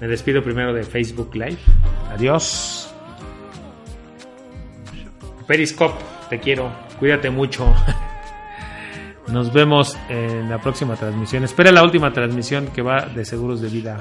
Me 0.00 0.08
despido 0.08 0.42
primero 0.42 0.74
de 0.74 0.82
Facebook 0.82 1.34
Live. 1.34 1.58
Adiós. 2.10 2.92
Periscope, 5.46 6.02
te 6.28 6.40
quiero. 6.40 6.72
Cuídate 6.98 7.30
mucho. 7.30 7.72
Nos 9.28 9.52
vemos 9.52 9.96
en 10.08 10.50
la 10.50 10.58
próxima 10.58 10.96
transmisión. 10.96 11.44
Espera 11.44 11.70
la 11.70 11.82
última 11.84 12.12
transmisión 12.12 12.66
que 12.68 12.82
va 12.82 13.06
de 13.06 13.24
seguros 13.24 13.60
de 13.60 13.68
vida. 13.68 13.98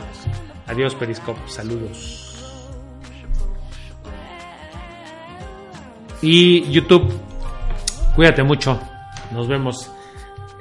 Adiós, 0.67 0.95
Periscope. 0.95 1.39
Saludos. 1.45 2.27
Y 6.21 6.69
YouTube, 6.71 7.11
cuídate 8.15 8.43
mucho. 8.43 8.79
Nos 9.31 9.47
vemos. 9.47 9.91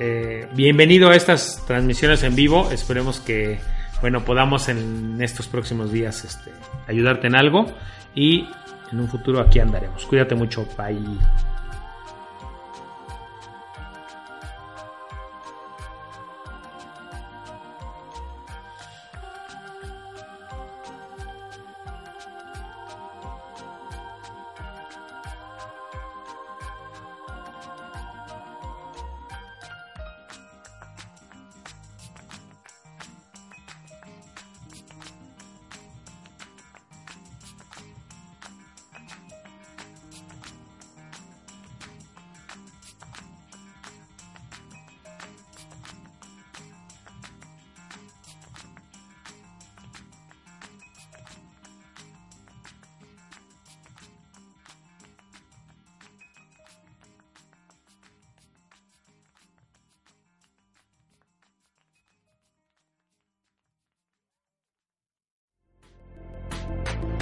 Eh, 0.02 0.48
bienvenido 0.54 1.10
a 1.10 1.14
estas 1.14 1.62
transmisiones 1.66 2.22
en 2.22 2.34
vivo. 2.34 2.70
Esperemos 2.72 3.20
que 3.20 3.60
bueno 4.00 4.24
podamos 4.24 4.70
en 4.70 5.20
estos 5.20 5.46
próximos 5.46 5.92
días 5.92 6.24
este, 6.24 6.52
ayudarte 6.88 7.26
en 7.26 7.36
algo 7.36 7.66
y 8.14 8.48
en 8.90 8.98
un 8.98 9.08
futuro 9.08 9.40
aquí 9.40 9.60
andaremos. 9.60 10.06
Cuídate 10.06 10.34
mucho. 10.34 10.66
Bye. 10.78 11.49